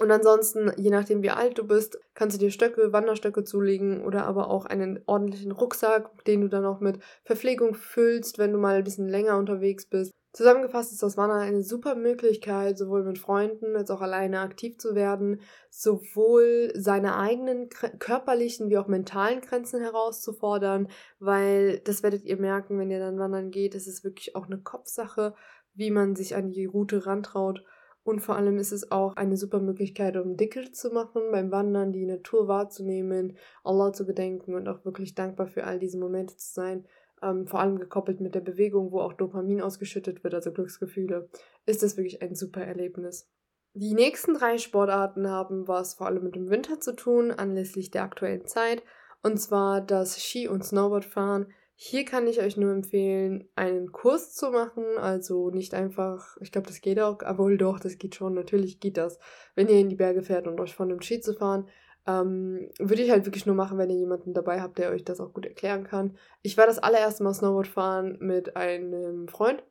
Und 0.00 0.10
ansonsten, 0.10 0.72
je 0.78 0.88
nachdem 0.88 1.22
wie 1.22 1.30
alt 1.30 1.58
du 1.58 1.66
bist, 1.66 1.98
kannst 2.14 2.36
du 2.36 2.40
dir 2.40 2.50
Stöcke, 2.50 2.94
Wanderstöcke 2.94 3.44
zulegen 3.44 4.02
oder 4.02 4.24
aber 4.24 4.48
auch 4.48 4.64
einen 4.64 5.00
ordentlichen 5.04 5.52
Rucksack, 5.52 6.24
den 6.24 6.40
du 6.40 6.48
dann 6.48 6.64
auch 6.64 6.80
mit 6.80 6.98
Verpflegung 7.24 7.74
füllst, 7.74 8.38
wenn 8.38 8.52
du 8.52 8.58
mal 8.58 8.76
ein 8.76 8.84
bisschen 8.84 9.08
länger 9.08 9.36
unterwegs 9.36 9.84
bist. 9.84 10.12
Zusammengefasst 10.32 10.92
ist 10.92 11.02
das 11.02 11.16
Wandern 11.16 11.40
eine 11.40 11.62
super 11.62 11.94
Möglichkeit, 11.94 12.76
sowohl 12.76 13.02
mit 13.02 13.18
Freunden 13.18 13.74
als 13.76 13.90
auch 13.90 14.02
alleine 14.02 14.40
aktiv 14.40 14.76
zu 14.76 14.94
werden, 14.94 15.40
sowohl 15.70 16.70
seine 16.74 17.16
eigenen 17.16 17.70
körperlichen 17.98 18.68
wie 18.68 18.76
auch 18.76 18.88
mentalen 18.88 19.40
Grenzen 19.40 19.80
herauszufordern, 19.80 20.88
weil 21.18 21.78
das 21.80 22.02
werdet 22.02 22.24
ihr 22.24 22.36
merken, 22.36 22.78
wenn 22.78 22.90
ihr 22.90 23.00
dann 23.00 23.18
wandern 23.18 23.50
geht, 23.50 23.74
es 23.74 23.86
ist 23.86 24.04
wirklich 24.04 24.36
auch 24.36 24.46
eine 24.46 24.58
Kopfsache, 24.58 25.34
wie 25.74 25.90
man 25.90 26.14
sich 26.14 26.36
an 26.36 26.50
die 26.50 26.66
Route 26.66 27.06
rantraut. 27.06 27.64
Und 28.04 28.20
vor 28.20 28.36
allem 28.36 28.58
ist 28.58 28.72
es 28.72 28.90
auch 28.90 29.16
eine 29.16 29.36
super 29.36 29.60
Möglichkeit, 29.60 30.16
um 30.16 30.36
Dicke 30.36 30.72
zu 30.72 30.90
machen, 30.90 31.30
beim 31.30 31.50
Wandern 31.50 31.92
die 31.92 32.06
Natur 32.06 32.48
wahrzunehmen, 32.48 33.36
Allah 33.64 33.92
zu 33.92 34.06
gedenken 34.06 34.54
und 34.54 34.68
auch 34.68 34.84
wirklich 34.84 35.14
dankbar 35.14 35.46
für 35.46 35.64
all 35.64 35.78
diese 35.78 35.98
Momente 35.98 36.36
zu 36.36 36.52
sein 36.52 36.86
ähm, 37.22 37.46
vor 37.46 37.60
allem 37.60 37.78
gekoppelt 37.78 38.20
mit 38.20 38.34
der 38.34 38.40
Bewegung, 38.40 38.92
wo 38.92 39.00
auch 39.00 39.12
Dopamin 39.12 39.60
ausgeschüttet 39.60 40.24
wird, 40.24 40.34
also 40.34 40.52
Glücksgefühle, 40.52 41.28
ist 41.66 41.82
das 41.82 41.96
wirklich 41.96 42.22
ein 42.22 42.34
super 42.34 42.62
Erlebnis. 42.62 43.28
Die 43.74 43.94
nächsten 43.94 44.34
drei 44.34 44.58
Sportarten 44.58 45.28
haben 45.28 45.68
was 45.68 45.94
vor 45.94 46.06
allem 46.06 46.24
mit 46.24 46.34
dem 46.34 46.50
Winter 46.50 46.80
zu 46.80 46.96
tun, 46.96 47.30
anlässlich 47.30 47.90
der 47.90 48.02
aktuellen 48.02 48.46
Zeit, 48.46 48.82
und 49.22 49.38
zwar 49.38 49.80
das 49.80 50.20
Ski- 50.20 50.48
und 50.48 50.64
Snowboardfahren. 50.64 51.52
Hier 51.74 52.04
kann 52.04 52.26
ich 52.26 52.40
euch 52.40 52.56
nur 52.56 52.72
empfehlen, 52.72 53.48
einen 53.54 53.92
Kurs 53.92 54.34
zu 54.34 54.50
machen, 54.50 54.84
also 54.98 55.50
nicht 55.50 55.74
einfach, 55.74 56.36
ich 56.40 56.50
glaube, 56.50 56.66
das 56.66 56.80
geht 56.80 56.98
auch, 56.98 57.20
aber 57.22 57.44
wohl 57.44 57.56
doch, 57.56 57.78
das 57.78 57.98
geht 57.98 58.16
schon, 58.16 58.34
natürlich 58.34 58.80
geht 58.80 58.96
das, 58.96 59.20
wenn 59.54 59.68
ihr 59.68 59.78
in 59.78 59.88
die 59.88 59.94
Berge 59.94 60.22
fährt 60.22 60.48
und 60.48 60.58
euch 60.60 60.74
von 60.74 60.88
dem 60.88 61.00
Ski 61.00 61.20
zu 61.20 61.34
fahren, 61.34 61.68
ähm, 62.08 62.70
würde 62.78 63.02
ich 63.02 63.10
halt 63.10 63.26
wirklich 63.26 63.44
nur 63.44 63.54
machen, 63.54 63.76
wenn 63.76 63.90
ihr 63.90 63.98
jemanden 63.98 64.32
dabei 64.32 64.62
habt, 64.62 64.78
der 64.78 64.90
euch 64.90 65.04
das 65.04 65.20
auch 65.20 65.34
gut 65.34 65.44
erklären 65.44 65.84
kann. 65.84 66.16
Ich 66.40 66.56
war 66.56 66.66
das 66.66 66.78
allererste 66.78 67.22
Mal 67.22 67.34
Snowboard 67.34 67.68
fahren 67.68 68.16
mit 68.20 68.56
einem 68.56 69.28
Freund 69.28 69.62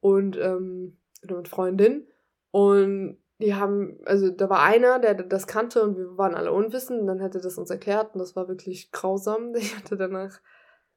und 0.00 0.36
ähm, 0.36 0.98
oder 1.22 1.36
mit 1.36 1.48
Freundin 1.48 2.08
und 2.50 3.18
die 3.38 3.54
haben, 3.54 4.00
also 4.04 4.30
da 4.30 4.50
war 4.50 4.62
einer, 4.62 4.98
der 4.98 5.14
das 5.14 5.46
kannte 5.46 5.82
und 5.82 5.96
wir 5.96 6.18
waren 6.18 6.34
alle 6.34 6.52
unwissend 6.52 7.02
und 7.02 7.06
dann 7.06 7.22
hat 7.22 7.34
er 7.34 7.40
das 7.40 7.58
uns 7.58 7.70
erklärt 7.70 8.14
und 8.14 8.18
das 8.18 8.34
war 8.34 8.48
wirklich 8.48 8.90
grausam. 8.90 9.54
Ich 9.56 9.76
hatte 9.76 9.96
danach 9.96 10.40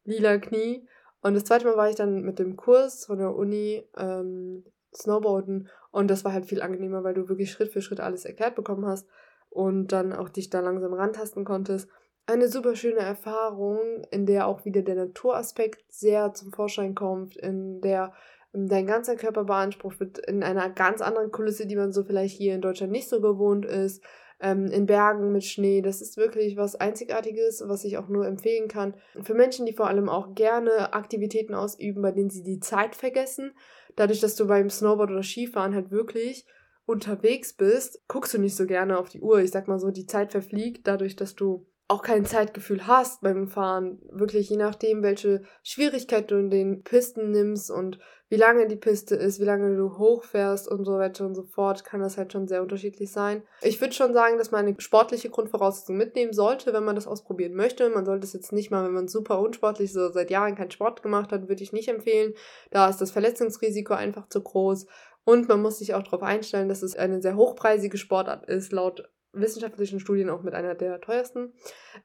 lila 0.05 0.38
Knie. 0.38 0.88
Und 1.22 1.34
das 1.34 1.43
zweite 1.43 1.65
Mal 1.65 1.75
war 1.75 1.89
ich 1.89 1.98
dann 1.98 2.22
mit 2.22 2.39
dem 2.39 2.55
Kurs 2.55 3.05
von 3.05 3.19
der 3.19 3.36
Uni 3.36 3.86
ähm, 3.98 4.63
Snowboarden 4.96 5.67
und 5.91 6.10
das 6.10 6.24
war 6.24 6.31
halt 6.31 6.46
viel 6.46 6.62
angenehmer, 6.62 7.03
weil 7.03 7.13
du 7.13 7.27
wirklich 7.27 7.51
Schritt 7.51 7.74
für 7.74 7.81
Schritt 7.81 8.00
alles 8.00 8.24
erklärt 8.24 8.55
bekommen 8.55 8.86
hast 8.86 9.05
und 9.49 9.91
dann 9.91 10.13
auch 10.13 10.29
dich 10.29 10.49
da 10.49 10.59
langsam 10.59 10.93
rantasten 10.93 11.45
konntest. 11.45 11.89
Eine 12.25 12.47
super 12.47 12.75
schöne 12.75 12.99
Erfahrung, 12.99 14.03
in 14.11 14.25
der 14.25 14.47
auch 14.47 14.63
wieder 14.63 14.83
der 14.83 14.95
Naturaspekt 14.95 15.91
sehr 15.91 16.33
zum 16.33 16.51
Vorschein 16.51 16.93
kommt, 16.93 17.35
in 17.35 17.81
der 17.81 18.13
ähm, 18.53 18.67
dein 18.67 18.85
ganzer 18.85 19.15
Körper 19.15 19.45
beansprucht 19.45 19.99
wird, 19.99 20.19
in 20.19 20.43
einer 20.43 20.69
ganz 20.69 21.01
anderen 21.01 21.31
Kulisse, 21.31 21.65
die 21.65 21.75
man 21.75 21.91
so 21.91 22.03
vielleicht 22.03 22.38
hier 22.38 22.53
in 22.55 22.62
Deutschland 22.62 22.91
nicht 22.91 23.09
so 23.09 23.19
gewohnt 23.21 23.65
ist, 23.65 24.03
ähm, 24.39 24.67
in 24.67 24.85
Bergen 24.85 25.31
mit 25.31 25.43
Schnee. 25.43 25.81
Das 25.81 26.01
ist 26.01 26.17
wirklich 26.17 26.55
was 26.57 26.75
Einzigartiges, 26.75 27.63
was 27.65 27.83
ich 27.83 27.97
auch 27.97 28.07
nur 28.07 28.25
empfehlen 28.25 28.67
kann. 28.67 28.93
Für 29.21 29.33
Menschen, 29.33 29.65
die 29.65 29.73
vor 29.73 29.88
allem 29.88 30.09
auch 30.09 30.33
gerne 30.35 30.93
Aktivitäten 30.93 31.53
ausüben, 31.53 32.01
bei 32.01 32.12
denen 32.12 32.29
sie 32.29 32.43
die 32.43 32.59
Zeit 32.59 32.95
vergessen, 32.95 33.53
dadurch, 33.95 34.19
dass 34.19 34.35
du 34.35 34.47
beim 34.47 34.69
Snowboard 34.69 35.12
oder 35.12 35.23
Skifahren 35.23 35.75
halt 35.75 35.91
wirklich 35.91 36.45
unterwegs 36.89 37.54
bist, 37.54 38.02
guckst 38.08 38.34
du 38.34 38.39
nicht 38.39 38.56
so 38.56 38.65
gerne 38.65 38.97
auf 38.97 39.10
die 39.10 39.21
Uhr. 39.21 39.39
Ich 39.39 39.52
sag 39.52 39.67
mal 39.67 39.80
so, 39.80 39.91
die 39.91 40.08
Zeit 40.08 40.32
verfliegt 40.32 40.88
dadurch, 40.88 41.15
dass 41.15 41.36
du 41.36 41.67
auch 41.88 42.02
kein 42.02 42.25
Zeitgefühl 42.25 42.88
hast 42.88 43.21
beim 43.21 43.47
Fahren. 43.47 43.99
Wirklich 44.12 44.49
je 44.49 44.58
nachdem, 44.58 45.04
welche 45.04 45.43
Schwierigkeit 45.63 46.30
du 46.30 46.36
in 46.36 46.49
den 46.49 46.84
Pisten 46.84 47.32
nimmst 47.32 47.69
und 47.71 47.99
wie 48.30 48.36
lange 48.36 48.67
die 48.67 48.75
Piste 48.75 49.15
ist, 49.15 49.39
wie 49.39 49.45
lange 49.45 49.75
du 49.75 49.97
hochfährst 49.97 50.67
und 50.67 50.86
so 50.86 50.93
weiter 50.99 51.25
und 51.25 51.34
so 51.34 51.43
fort, 51.43 51.84
kann 51.84 51.99
das 51.99 52.15
halt 52.15 52.32
schon 52.32 52.47
sehr 52.47 52.62
unterschiedlich 52.62 53.12
sein. 53.12 53.41
Ich 53.63 53.82
würde 53.82 53.93
schon 53.93 54.13
sagen, 54.13 54.38
dass 54.38 54.52
man 54.52 54.67
eine 54.67 54.80
sportliche 54.80 55.32
Grundvoraussetzung 55.32 55.97
mitnehmen 55.97 56.32
sollte, 56.32 56.71
wenn 56.71 56.84
man 56.84 56.95
das 56.95 57.08
ausprobieren 57.08 57.56
möchte. 57.56 57.89
Man 57.89 58.06
sollte 58.06 58.28
es 58.28 58.34
jetzt 58.34 58.52
nicht 58.52 58.69
mal, 58.69 58.86
wenn 58.86 58.93
man 58.93 59.08
super 59.08 59.39
unsportlich 59.39 59.91
so 59.91 60.12
seit 60.12 60.30
Jahren 60.30 60.56
keinen 60.56 60.69
Sport 60.69 61.02
gemacht 61.02 61.32
hat, 61.32 61.49
würde 61.49 61.63
ich 61.63 61.73
nicht 61.73 61.89
empfehlen. 61.89 62.36
Da 62.69 62.88
ist 62.88 63.02
das 63.02 63.10
Verletzungsrisiko 63.10 63.95
einfach 63.95 64.30
zu 64.30 64.41
groß. 64.43 64.86
Und 65.25 65.47
man 65.47 65.62
muss 65.62 65.79
sich 65.79 65.93
auch 65.93 66.03
darauf 66.03 66.23
einstellen, 66.23 66.69
dass 66.69 66.82
es 66.82 66.95
eine 66.95 67.21
sehr 67.21 67.36
hochpreisige 67.36 67.97
Sportart 67.97 68.45
ist, 68.45 68.71
laut 68.71 69.10
wissenschaftlichen 69.32 69.99
Studien 69.99 70.29
auch 70.29 70.41
mit 70.41 70.53
einer 70.53 70.75
der 70.75 71.01
teuersten. 71.01 71.53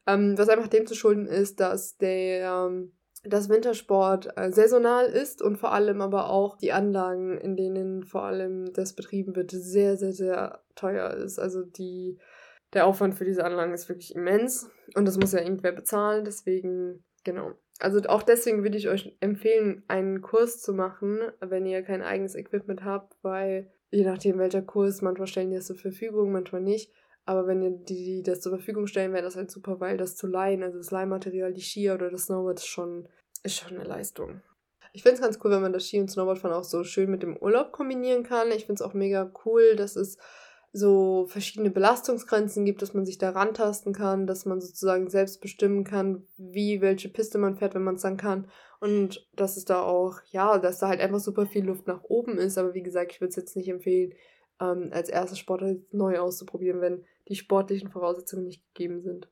Ähm, 0.07 0.37
was 0.37 0.49
einfach 0.49 0.69
dem 0.69 0.87
zu 0.87 0.95
schulden 0.95 1.27
ist, 1.27 1.61
dass 1.61 1.97
der 1.97 2.67
ähm, 2.67 2.93
das 3.25 3.49
Wintersport 3.49 4.37
äh, 4.37 4.53
saisonal 4.53 5.07
ist 5.07 5.41
und 5.41 5.57
vor 5.57 5.73
allem 5.73 6.01
aber 6.01 6.29
auch 6.29 6.59
die 6.59 6.73
Anlagen, 6.73 7.39
in 7.39 7.57
denen 7.57 8.05
vor 8.05 8.25
allem 8.25 8.73
das 8.75 8.95
betrieben 8.95 9.35
wird, 9.35 9.51
sehr, 9.51 9.97
sehr, 9.97 10.13
sehr 10.13 10.63
teuer 10.75 11.11
ist. 11.11 11.39
Also 11.39 11.63
die, 11.63 12.19
der 12.75 12.87
Aufwand 12.87 13.15
für 13.15 13.25
diese 13.25 13.45
Anlagen 13.45 13.73
ist 13.73 13.89
wirklich 13.89 14.15
immens 14.15 14.69
und 14.95 15.07
das 15.07 15.17
muss 15.17 15.33
ja 15.33 15.41
irgendwer 15.41 15.73
bezahlen. 15.73 16.25
Deswegen, 16.25 17.05
genau. 17.25 17.53
Also 17.85 18.01
auch 18.09 18.23
deswegen 18.23 18.63
würde 18.63 18.79
ich 18.79 18.89
euch 18.89 19.15
empfehlen, 19.21 19.83
einen 19.89 20.23
Kurs 20.23 20.63
zu 20.63 20.73
machen, 20.73 21.21
wenn 21.41 21.67
ihr 21.67 21.83
kein 21.83 22.01
eigenes 22.01 22.35
Equipment 22.35 22.83
habt, 22.83 23.15
weil 23.21 23.71
je 23.91 24.05
nachdem 24.05 24.39
welcher 24.39 24.63
Kurs, 24.63 25.03
manchmal 25.03 25.27
stellen 25.27 25.51
die 25.51 25.57
das 25.57 25.67
zur 25.67 25.77
Verfügung, 25.77 26.33
manchmal 26.33 26.63
nicht. 26.63 26.91
Aber 27.27 27.47
wenn 27.47 27.63
ihr 27.63 27.71
die, 27.73 28.05
die 28.05 28.23
das 28.23 28.41
zur 28.41 28.53
Verfügung 28.53 28.87
stellen, 28.87 29.13
wäre 29.13 29.23
das 29.23 29.37
halt 29.37 29.51
super, 29.51 29.81
weil 29.81 29.99
das 29.99 30.17
zu 30.17 30.27
leihen, 30.27 30.63
also 30.63 30.79
das 30.79 30.91
Leihmaterial, 30.91 31.53
die 31.53 31.61
Skier 31.61 31.95
oder 31.95 32.11
das 32.11 32.25
Snowboard 32.25 32.59
ist 32.59 32.67
schon, 32.67 33.07
ist 33.43 33.57
schon 33.57 33.77
eine 33.77 33.85
Leistung. 33.85 34.41
Ich 34.95 35.03
finde 35.03 35.17
es 35.17 35.21
ganz 35.21 35.39
cool, 35.45 35.51
wenn 35.51 35.61
man 35.61 35.75
das 35.75 35.87
Ski- 35.87 36.01
und 36.01 36.11
Snowboardfahren 36.11 36.57
auch 36.57 36.65
so 36.65 36.85
schön 36.85 37.11
mit 37.11 37.23
dem 37.23 37.37
Urlaub 37.37 37.71
kombinieren 37.73 38.23
kann. 38.23 38.49
Ich 38.49 38.65
finde 38.65 38.75
es 38.75 38.83
auch 38.83 38.95
mega 38.95 39.31
cool, 39.45 39.77
dass 39.77 39.95
es 39.97 40.17
so 40.77 41.27
verschiedene 41.29 41.71
Belastungsgrenzen 41.71 42.65
gibt, 42.65 42.83
dass 42.83 42.95
man 42.95 43.07
sich 43.07 43.17
da 43.17 43.31
rantasten 43.31 43.93
kann, 43.93 44.27
dass 44.27 44.45
man 44.45 44.61
sozusagen 44.61 45.09
selbst 45.09 45.41
bestimmen 45.41 45.85
kann, 45.85 46.27
wie 46.37 46.81
welche 46.81 47.09
Piste 47.09 47.39
man 47.39 47.57
fährt, 47.57 47.77
wenn 47.77 47.85
man 47.85 47.95
es 47.95 48.03
dann 48.03 48.17
kann. 48.17 48.49
Und 48.81 49.25
dass 49.37 49.57
es 49.57 49.65
da 49.65 49.83
auch, 49.83 50.19
ja, 50.33 50.59
dass 50.59 50.81
da 50.81 50.89
halt 50.89 51.01
einfach 51.01 51.21
super 51.21 51.47
viel 51.47 51.65
Luft 51.65 51.87
nach 51.87 52.03
oben 52.03 52.39
ist. 52.39 52.59
Aber 52.59 52.75
wie 52.75 52.83
gesagt, 52.83 53.13
ich 53.13 53.21
würde 53.21 53.29
es 53.29 53.37
jetzt 53.37 53.55
nicht 53.55 53.69
empfehlen, 53.69 54.15
ähm, 54.61 54.91
als 54.91 55.09
erstes 55.09 55.39
Sportart 55.39 55.79
neu 55.93 56.19
auszuprobieren, 56.19 56.81
wenn 56.81 57.05
die 57.29 57.37
sportlichen 57.37 57.89
Voraussetzungen 57.89 58.45
nicht 58.45 58.65
gegeben 58.75 59.01
sind. 59.01 59.29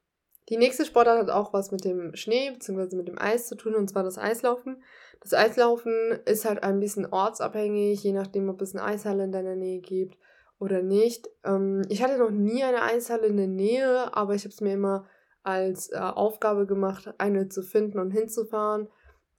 Die 0.48 0.57
nächste 0.57 0.85
Sportart 0.85 1.18
hat 1.18 1.31
auch 1.31 1.52
was 1.52 1.72
mit 1.72 1.85
dem 1.85 2.14
Schnee 2.14 2.52
bzw. 2.52 2.94
mit 2.94 3.09
dem 3.09 3.18
Eis 3.18 3.48
zu 3.48 3.57
tun, 3.57 3.74
und 3.74 3.90
zwar 3.90 4.05
das 4.05 4.16
Eislaufen. 4.16 4.81
Das 5.20 5.35
Eislaufen 5.35 6.20
ist 6.24 6.44
halt 6.44 6.62
ein 6.62 6.78
bisschen 6.78 7.05
ortsabhängig, 7.05 8.00
je 8.05 8.12
nachdem, 8.12 8.48
ob 8.48 8.62
es 8.62 8.76
eine 8.76 8.85
Eishalle 8.85 9.24
in 9.24 9.33
deiner 9.33 9.57
Nähe 9.57 9.81
gibt 9.81 10.16
oder 10.62 10.81
nicht. 10.81 11.29
Ähm, 11.44 11.83
ich 11.88 12.03
hatte 12.03 12.18
noch 12.18 12.31
nie 12.31 12.62
eine 12.62 12.83
Eishalle 12.83 13.27
in 13.27 13.37
der 13.37 13.48
Nähe, 13.48 14.16
aber 14.16 14.35
ich 14.35 14.44
habe 14.44 14.55
es 14.55 14.61
mir 14.61 14.75
immer 14.75 15.07
als 15.42 15.90
äh, 15.90 15.96
Aufgabe 15.96 16.66
gemacht, 16.66 17.12
eine 17.18 17.48
zu 17.48 17.62
finden 17.62 17.98
und 17.98 18.12
hinzufahren. 18.12 18.88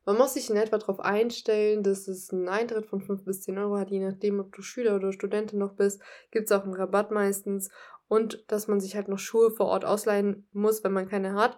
Man 0.05 0.17
muss 0.17 0.33
sich 0.33 0.49
in 0.49 0.57
etwa 0.57 0.77
darauf 0.77 0.99
einstellen, 0.99 1.81
dass 1.81 2.09
es 2.09 2.29
einen 2.31 2.49
Eintritt 2.49 2.87
von 2.87 2.99
5 2.99 3.23
bis 3.23 3.41
10 3.43 3.57
Euro 3.57 3.77
hat, 3.77 3.89
je 3.89 4.05
nachdem, 4.05 4.41
ob 4.41 4.53
du 4.53 4.61
Schüler 4.61 4.97
oder 4.97 5.13
Studentin 5.13 5.59
noch 5.59 5.75
bist, 5.75 6.01
gibt 6.29 6.47
es 6.47 6.51
auch 6.51 6.65
einen 6.65 6.73
Rabatt 6.73 7.11
meistens 7.11 7.69
und 8.07 8.43
dass 8.47 8.67
man 8.67 8.79
sich 8.79 8.95
halt 8.95 9.07
noch 9.07 9.19
Schuhe 9.19 9.51
vor 9.51 9.67
Ort 9.67 9.85
ausleihen 9.85 10.47
muss, 10.51 10.83
wenn 10.83 10.93
man 10.93 11.07
keine 11.07 11.33
hat. 11.33 11.57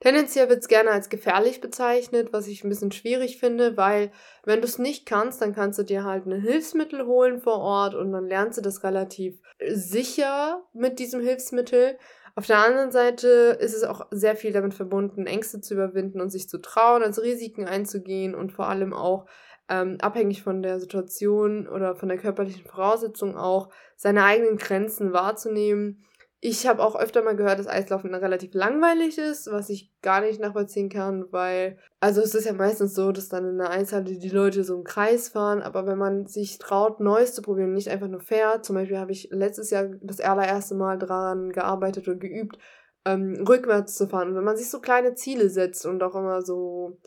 Tendenziell 0.00 0.48
wird 0.48 0.60
es 0.60 0.68
gerne 0.68 0.90
als 0.90 1.10
gefährlich 1.10 1.60
bezeichnet, 1.60 2.32
was 2.32 2.48
ich 2.48 2.64
ein 2.64 2.70
bisschen 2.70 2.90
schwierig 2.90 3.38
finde, 3.38 3.76
weil 3.76 4.10
wenn 4.44 4.60
du 4.60 4.66
es 4.66 4.78
nicht 4.78 5.04
kannst, 5.04 5.42
dann 5.42 5.54
kannst 5.54 5.78
du 5.78 5.82
dir 5.82 6.04
halt 6.04 6.26
ein 6.26 6.40
Hilfsmittel 6.40 7.06
holen 7.06 7.40
vor 7.40 7.58
Ort 7.58 7.94
und 7.94 8.12
dann 8.12 8.26
lernst 8.26 8.58
du 8.58 8.62
das 8.62 8.82
relativ 8.82 9.38
sicher 9.68 10.64
mit 10.72 10.98
diesem 10.98 11.20
Hilfsmittel. 11.20 11.98
Auf 12.34 12.46
der 12.46 12.64
anderen 12.64 12.90
Seite 12.90 13.58
ist 13.60 13.74
es 13.74 13.82
auch 13.82 14.06
sehr 14.10 14.36
viel 14.36 14.52
damit 14.52 14.72
verbunden, 14.72 15.26
Ängste 15.26 15.60
zu 15.60 15.74
überwinden 15.74 16.20
und 16.20 16.30
sich 16.30 16.48
zu 16.48 16.58
trauen, 16.58 17.02
also 17.02 17.20
Risiken 17.20 17.66
einzugehen 17.66 18.34
und 18.34 18.52
vor 18.52 18.68
allem 18.68 18.94
auch 18.94 19.26
ähm, 19.70 19.96
abhängig 20.00 20.42
von 20.42 20.62
der 20.62 20.80
Situation 20.80 21.66
oder 21.66 21.94
von 21.94 22.08
der 22.08 22.18
körperlichen 22.18 22.66
Voraussetzung 22.66 23.36
auch 23.36 23.70
seine 23.96 24.24
eigenen 24.24 24.58
Grenzen 24.58 25.12
wahrzunehmen 25.12 26.04
ich 26.42 26.66
habe 26.66 26.82
auch 26.82 26.96
öfter 26.96 27.22
mal 27.22 27.36
gehört, 27.36 27.58
dass 27.58 27.66
Eislaufen 27.66 28.14
relativ 28.14 28.54
langweilig 28.54 29.18
ist, 29.18 29.50
was 29.52 29.68
ich 29.68 29.92
gar 30.00 30.22
nicht 30.22 30.40
nachvollziehen 30.40 30.88
kann, 30.88 31.26
weil, 31.30 31.78
also 32.00 32.22
es 32.22 32.34
ist 32.34 32.46
ja 32.46 32.54
meistens 32.54 32.94
so, 32.94 33.12
dass 33.12 33.28
dann 33.28 33.46
in 33.46 33.58
der 33.58 33.70
Eishalle 33.70 34.04
die 34.04 34.28
Leute 34.30 34.64
so 34.64 34.74
im 34.76 34.84
Kreis 34.84 35.28
fahren, 35.28 35.60
aber 35.60 35.86
wenn 35.86 35.98
man 35.98 36.26
sich 36.26 36.56
traut, 36.56 36.98
Neues 36.98 37.34
zu 37.34 37.42
probieren, 37.42 37.74
nicht 37.74 37.90
einfach 37.90 38.08
nur 38.08 38.20
fährt, 38.20 38.64
zum 38.64 38.76
Beispiel 38.76 38.98
habe 38.98 39.12
ich 39.12 39.28
letztes 39.30 39.68
Jahr 39.68 39.90
das 40.00 40.20
allererste 40.20 40.74
Mal 40.74 40.98
daran 40.98 41.50
gearbeitet 41.52 42.08
und 42.08 42.20
geübt, 42.20 42.56
ähm, 43.04 43.44
rückwärts 43.46 43.96
zu 43.96 44.08
fahren. 44.08 44.30
Und 44.30 44.36
wenn 44.36 44.44
man 44.44 44.56
sich 44.56 44.70
so 44.70 44.80
kleine 44.80 45.14
Ziele 45.14 45.50
setzt 45.50 45.84
und 45.84 46.02
auch 46.02 46.14
immer 46.14 46.40
so 46.40 46.98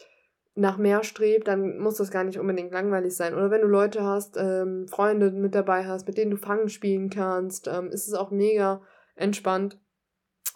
nach 0.55 0.77
mehr 0.77 1.03
strebt, 1.03 1.47
dann 1.47 1.79
muss 1.79 1.97
das 1.97 2.11
gar 2.11 2.23
nicht 2.23 2.39
unbedingt 2.39 2.71
langweilig 2.71 3.15
sein. 3.15 3.33
Oder 3.33 3.49
wenn 3.49 3.61
du 3.61 3.67
Leute 3.67 4.03
hast, 4.03 4.37
ähm, 4.37 4.87
Freunde 4.87 5.31
mit 5.31 5.55
dabei 5.55 5.85
hast, 5.85 6.07
mit 6.07 6.17
denen 6.17 6.31
du 6.31 6.37
Fangen 6.37 6.69
spielen 6.69 7.09
kannst, 7.09 7.67
ähm, 7.67 7.89
ist 7.89 8.07
es 8.07 8.13
auch 8.13 8.29
mega 8.29 8.81
entspannt. 9.15 9.79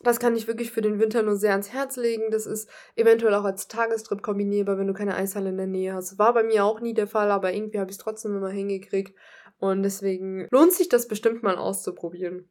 Das 0.04 0.20
kann 0.20 0.36
ich 0.36 0.48
wirklich 0.48 0.72
für 0.72 0.82
den 0.82 1.00
Winter 1.00 1.24
nur 1.24 1.36
sehr 1.36 1.52
ans 1.52 1.74
Herz 1.74 1.98
legen. 1.98 2.30
Das 2.30 2.46
ist 2.46 2.70
eventuell 2.96 3.34
auch 3.34 3.46
als 3.46 3.68
Tagestrip 3.68 4.22
kombinierbar, 4.22 4.78
wenn 4.78 4.86
du 4.86 4.94
keine 4.94 5.16
Eishalle 5.16 5.50
in 5.50 5.58
der 5.58 5.66
Nähe 5.66 5.94
hast. 5.94 6.20
War 6.20 6.36
bei 6.36 6.44
mir 6.44 6.66
auch 6.66 6.80
nie 6.80 6.94
der 6.94 7.08
Fall, 7.08 7.32
aber 7.32 7.52
irgendwie 7.52 7.80
habe 7.80 7.90
ich 7.90 7.98
es 7.98 8.04
trotzdem 8.04 8.36
immer 8.36 8.50
hingekriegt. 8.50 9.18
Und 9.58 9.82
deswegen 9.82 10.48
lohnt 10.52 10.74
sich 10.74 10.90
das 10.90 11.08
bestimmt 11.08 11.42
mal 11.42 11.58
auszuprobieren. 11.58 12.48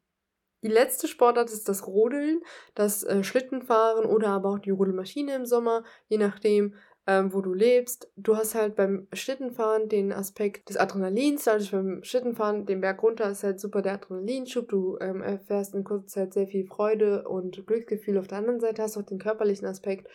Die 0.63 0.69
letzte 0.69 1.07
Sportart 1.07 1.53
ist 1.53 1.69
das 1.69 1.87
Rodeln, 1.87 2.41
das 2.75 3.05
äh, 3.05 3.23
Schlittenfahren 3.23 4.05
oder 4.05 4.29
aber 4.31 4.51
auch 4.51 4.59
die 4.59 4.71
Rodelmaschine 4.71 5.37
im 5.37 5.47
Sommer, 5.47 5.85
je 6.09 6.19
nachdem, 6.19 6.75
ähm, 7.07 7.33
wo 7.33 7.41
du 7.41 7.55
lebst. 7.55 8.11
Du 8.17 8.37
hast 8.37 8.55
halt 8.55 8.75
beim 8.75 9.07
Schlittenfahren 9.13 9.89
den 9.89 10.13
Aspekt 10.13 10.69
des 10.69 10.77
Adrenalins, 10.77 11.47
also 11.47 11.77
beim 11.77 12.03
Schlittenfahren 12.03 12.67
den 12.67 12.81
Berg 12.81 13.03
runter 13.03 13.31
ist 13.31 13.45
halt 13.45 13.61
super 13.61 13.83
der 13.83 13.95
Adrenalinschub. 13.95 14.69
Du 14.69 14.99
ähm, 15.01 15.23
erfährst 15.23 15.75
in 15.75 15.85
kurzer 15.85 16.07
Zeit 16.07 16.35
sehr 16.35 16.47
viel 16.47 16.67
Freude 16.67 17.29
und 17.29 17.67
Glücksgefühl. 17.67 18.19
Auf 18.19 18.27
der 18.27 18.39
anderen 18.39 18.61
Seite 18.61 18.83
hast 18.83 18.97
du 18.97 19.01
auch 19.01 19.07
den 19.07 19.19
körperlichen 19.21 19.69
Aspekt, 19.69 20.09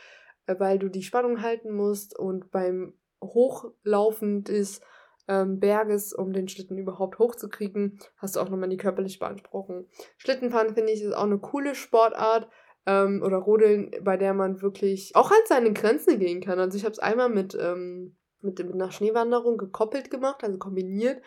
äh, 0.48 0.56
weil 0.60 0.80
du 0.80 0.90
die 0.90 1.04
Spannung 1.04 1.42
halten 1.42 1.72
musst 1.72 2.18
und 2.18 2.52
beim 2.52 2.94
Hochlaufen 3.24 4.44
des 4.44 4.82
ähm, 5.28 5.60
Berges, 5.60 6.14
um 6.14 6.34
den 6.34 6.50
Schlitten 6.50 6.78
überhaupt 6.78 7.20
hochzukriegen, 7.20 8.00
hast 8.18 8.36
du 8.36 8.42
auch 8.42 8.50
nochmal 8.50 8.70
die 8.70 8.78
körperliche 8.78 9.20
beanspruchung. 9.20 9.88
Schlittenfahren 10.18 10.74
finde 10.74 10.92
ich 10.92 11.02
ist 11.02 11.14
auch 11.14 11.24
eine 11.24 11.38
coole 11.38 11.76
Sportart, 11.76 12.50
ähm, 12.86 13.22
oder 13.24 13.38
Rodeln, 13.38 13.92
bei 14.02 14.18
der 14.18 14.34
man 14.34 14.62
wirklich 14.62 15.16
auch 15.16 15.32
an 15.32 15.38
seine 15.48 15.74
Grenzen 15.74 16.20
gehen 16.20 16.42
kann. 16.42 16.60
Also 16.60 16.78
ich 16.78 16.84
habe 16.84 16.94
es 16.94 17.00
einmal 17.00 17.30
mit, 17.30 17.58
ähm, 17.60 18.18
mit, 18.42 18.60
mit 18.60 18.74
einer 18.74 18.92
Schneewanderung 18.92 19.58
gekoppelt 19.58 20.10
gemacht, 20.10 20.44
also 20.44 20.58
kombiniert. 20.58 21.22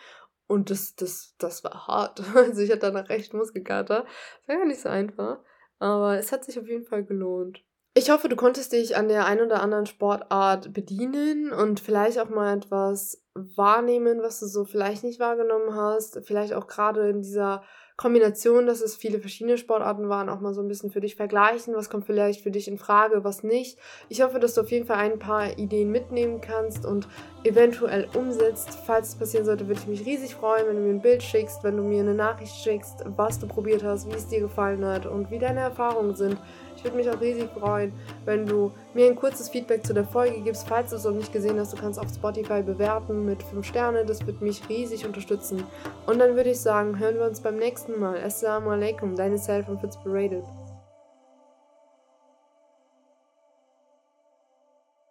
Und 0.47 0.69
das, 0.69 0.95
das, 0.95 1.35
das 1.37 1.63
war 1.63 1.87
hart. 1.87 2.21
Also 2.35 2.61
ich 2.61 2.69
hatte 2.69 2.81
danach 2.81 3.09
recht 3.09 3.33
Muskelkater. 3.33 4.03
Das 4.03 4.47
war 4.47 4.57
gar 4.57 4.65
nicht 4.65 4.81
so 4.81 4.89
einfach. 4.89 5.39
Aber 5.79 6.17
es 6.17 6.31
hat 6.31 6.45
sich 6.45 6.59
auf 6.59 6.67
jeden 6.67 6.85
Fall 6.85 7.03
gelohnt. 7.03 7.63
Ich 7.97 8.09
hoffe, 8.09 8.27
du 8.27 8.35
konntest 8.35 8.73
dich 8.73 8.97
an 8.97 9.07
der 9.07 9.25
einen 9.25 9.45
oder 9.45 9.61
anderen 9.61 9.85
Sportart 9.85 10.73
bedienen 10.73 11.53
und 11.53 11.79
vielleicht 11.79 12.19
auch 12.19 12.29
mal 12.29 12.57
etwas 12.57 13.23
wahrnehmen, 13.33 14.21
was 14.21 14.41
du 14.41 14.47
so 14.47 14.65
vielleicht 14.65 15.05
nicht 15.05 15.19
wahrgenommen 15.19 15.73
hast. 15.73 16.19
Vielleicht 16.25 16.53
auch 16.53 16.67
gerade 16.67 17.09
in 17.09 17.21
dieser 17.21 17.63
Kombination, 17.97 18.65
dass 18.65 18.81
es 18.81 18.95
viele 18.95 19.19
verschiedene 19.19 19.57
Sportarten 19.57 20.09
waren, 20.09 20.27
auch 20.27 20.41
mal 20.41 20.53
so 20.53 20.61
ein 20.61 20.67
bisschen 20.67 20.91
für 20.91 20.99
dich 20.99 21.15
vergleichen, 21.15 21.75
was 21.75 21.89
kommt 21.89 22.05
vielleicht 22.05 22.41
für 22.41 22.51
dich 22.51 22.67
in 22.67 22.77
Frage, 22.77 23.23
was 23.23 23.43
nicht. 23.43 23.77
Ich 24.09 24.21
hoffe, 24.21 24.39
dass 24.39 24.53
du 24.53 24.61
auf 24.61 24.71
jeden 24.71 24.85
Fall 24.85 24.97
ein 24.97 25.19
paar 25.19 25.57
Ideen 25.57 25.91
mitnehmen 25.91 26.41
kannst 26.41 26.85
und 26.85 27.07
eventuell 27.45 28.07
umsetzt. 28.13 28.77
Falls 28.85 29.09
es 29.09 29.15
passieren 29.15 29.45
sollte, 29.45 29.67
würde 29.67 29.79
ich 29.79 29.87
mich 29.87 30.05
riesig 30.05 30.35
freuen, 30.35 30.67
wenn 30.67 30.75
du 30.75 30.81
mir 30.81 30.93
ein 30.93 31.01
Bild 31.01 31.23
schickst, 31.23 31.63
wenn 31.63 31.77
du 31.77 31.83
mir 31.83 32.01
eine 32.01 32.13
Nachricht 32.13 32.55
schickst, 32.55 33.03
was 33.15 33.39
du 33.39 33.47
probiert 33.47 33.83
hast, 33.83 34.09
wie 34.09 34.15
es 34.15 34.27
dir 34.27 34.39
gefallen 34.39 34.83
hat 34.85 35.05
und 35.05 35.31
wie 35.31 35.39
deine 35.39 35.61
Erfahrungen 35.61 36.15
sind. 36.15 36.37
Ich 36.75 36.83
würde 36.83 36.97
mich 36.97 37.09
auch 37.09 37.21
riesig 37.21 37.49
freuen, 37.57 37.93
wenn 38.25 38.45
du 38.45 38.71
mir 38.93 39.07
ein 39.07 39.15
kurzes 39.15 39.49
Feedback 39.49 39.85
zu 39.85 39.93
der 39.93 40.05
Folge 40.05 40.41
gibst. 40.41 40.67
Falls 40.67 40.89
du 40.89 40.97
es 40.97 41.03
noch 41.03 41.13
nicht 41.13 41.31
gesehen 41.31 41.59
hast, 41.59 41.73
du 41.73 41.77
kannst 41.77 41.99
auf 41.99 42.09
Spotify 42.09 42.61
bewerten 42.61 43.25
mit 43.25 43.41
5 43.43 43.65
Sterne. 43.65 44.05
Das 44.05 44.25
wird 44.27 44.41
mich 44.41 44.67
riesig 44.67 45.05
unterstützen. 45.05 45.63
Und 46.05 46.19
dann 46.19 46.35
würde 46.35 46.51
ich 46.51 46.59
sagen, 46.59 46.99
hören 46.99 47.15
wir 47.15 47.25
uns 47.25 47.39
beim 47.39 47.57
nächsten 47.57 47.99
Mal. 47.99 48.21
Assalamu 48.21 48.71
alaikum, 48.71 49.15
deine 49.15 49.37
Self 49.37 49.67
und 49.69 49.81
Fitzberated. 49.81 50.43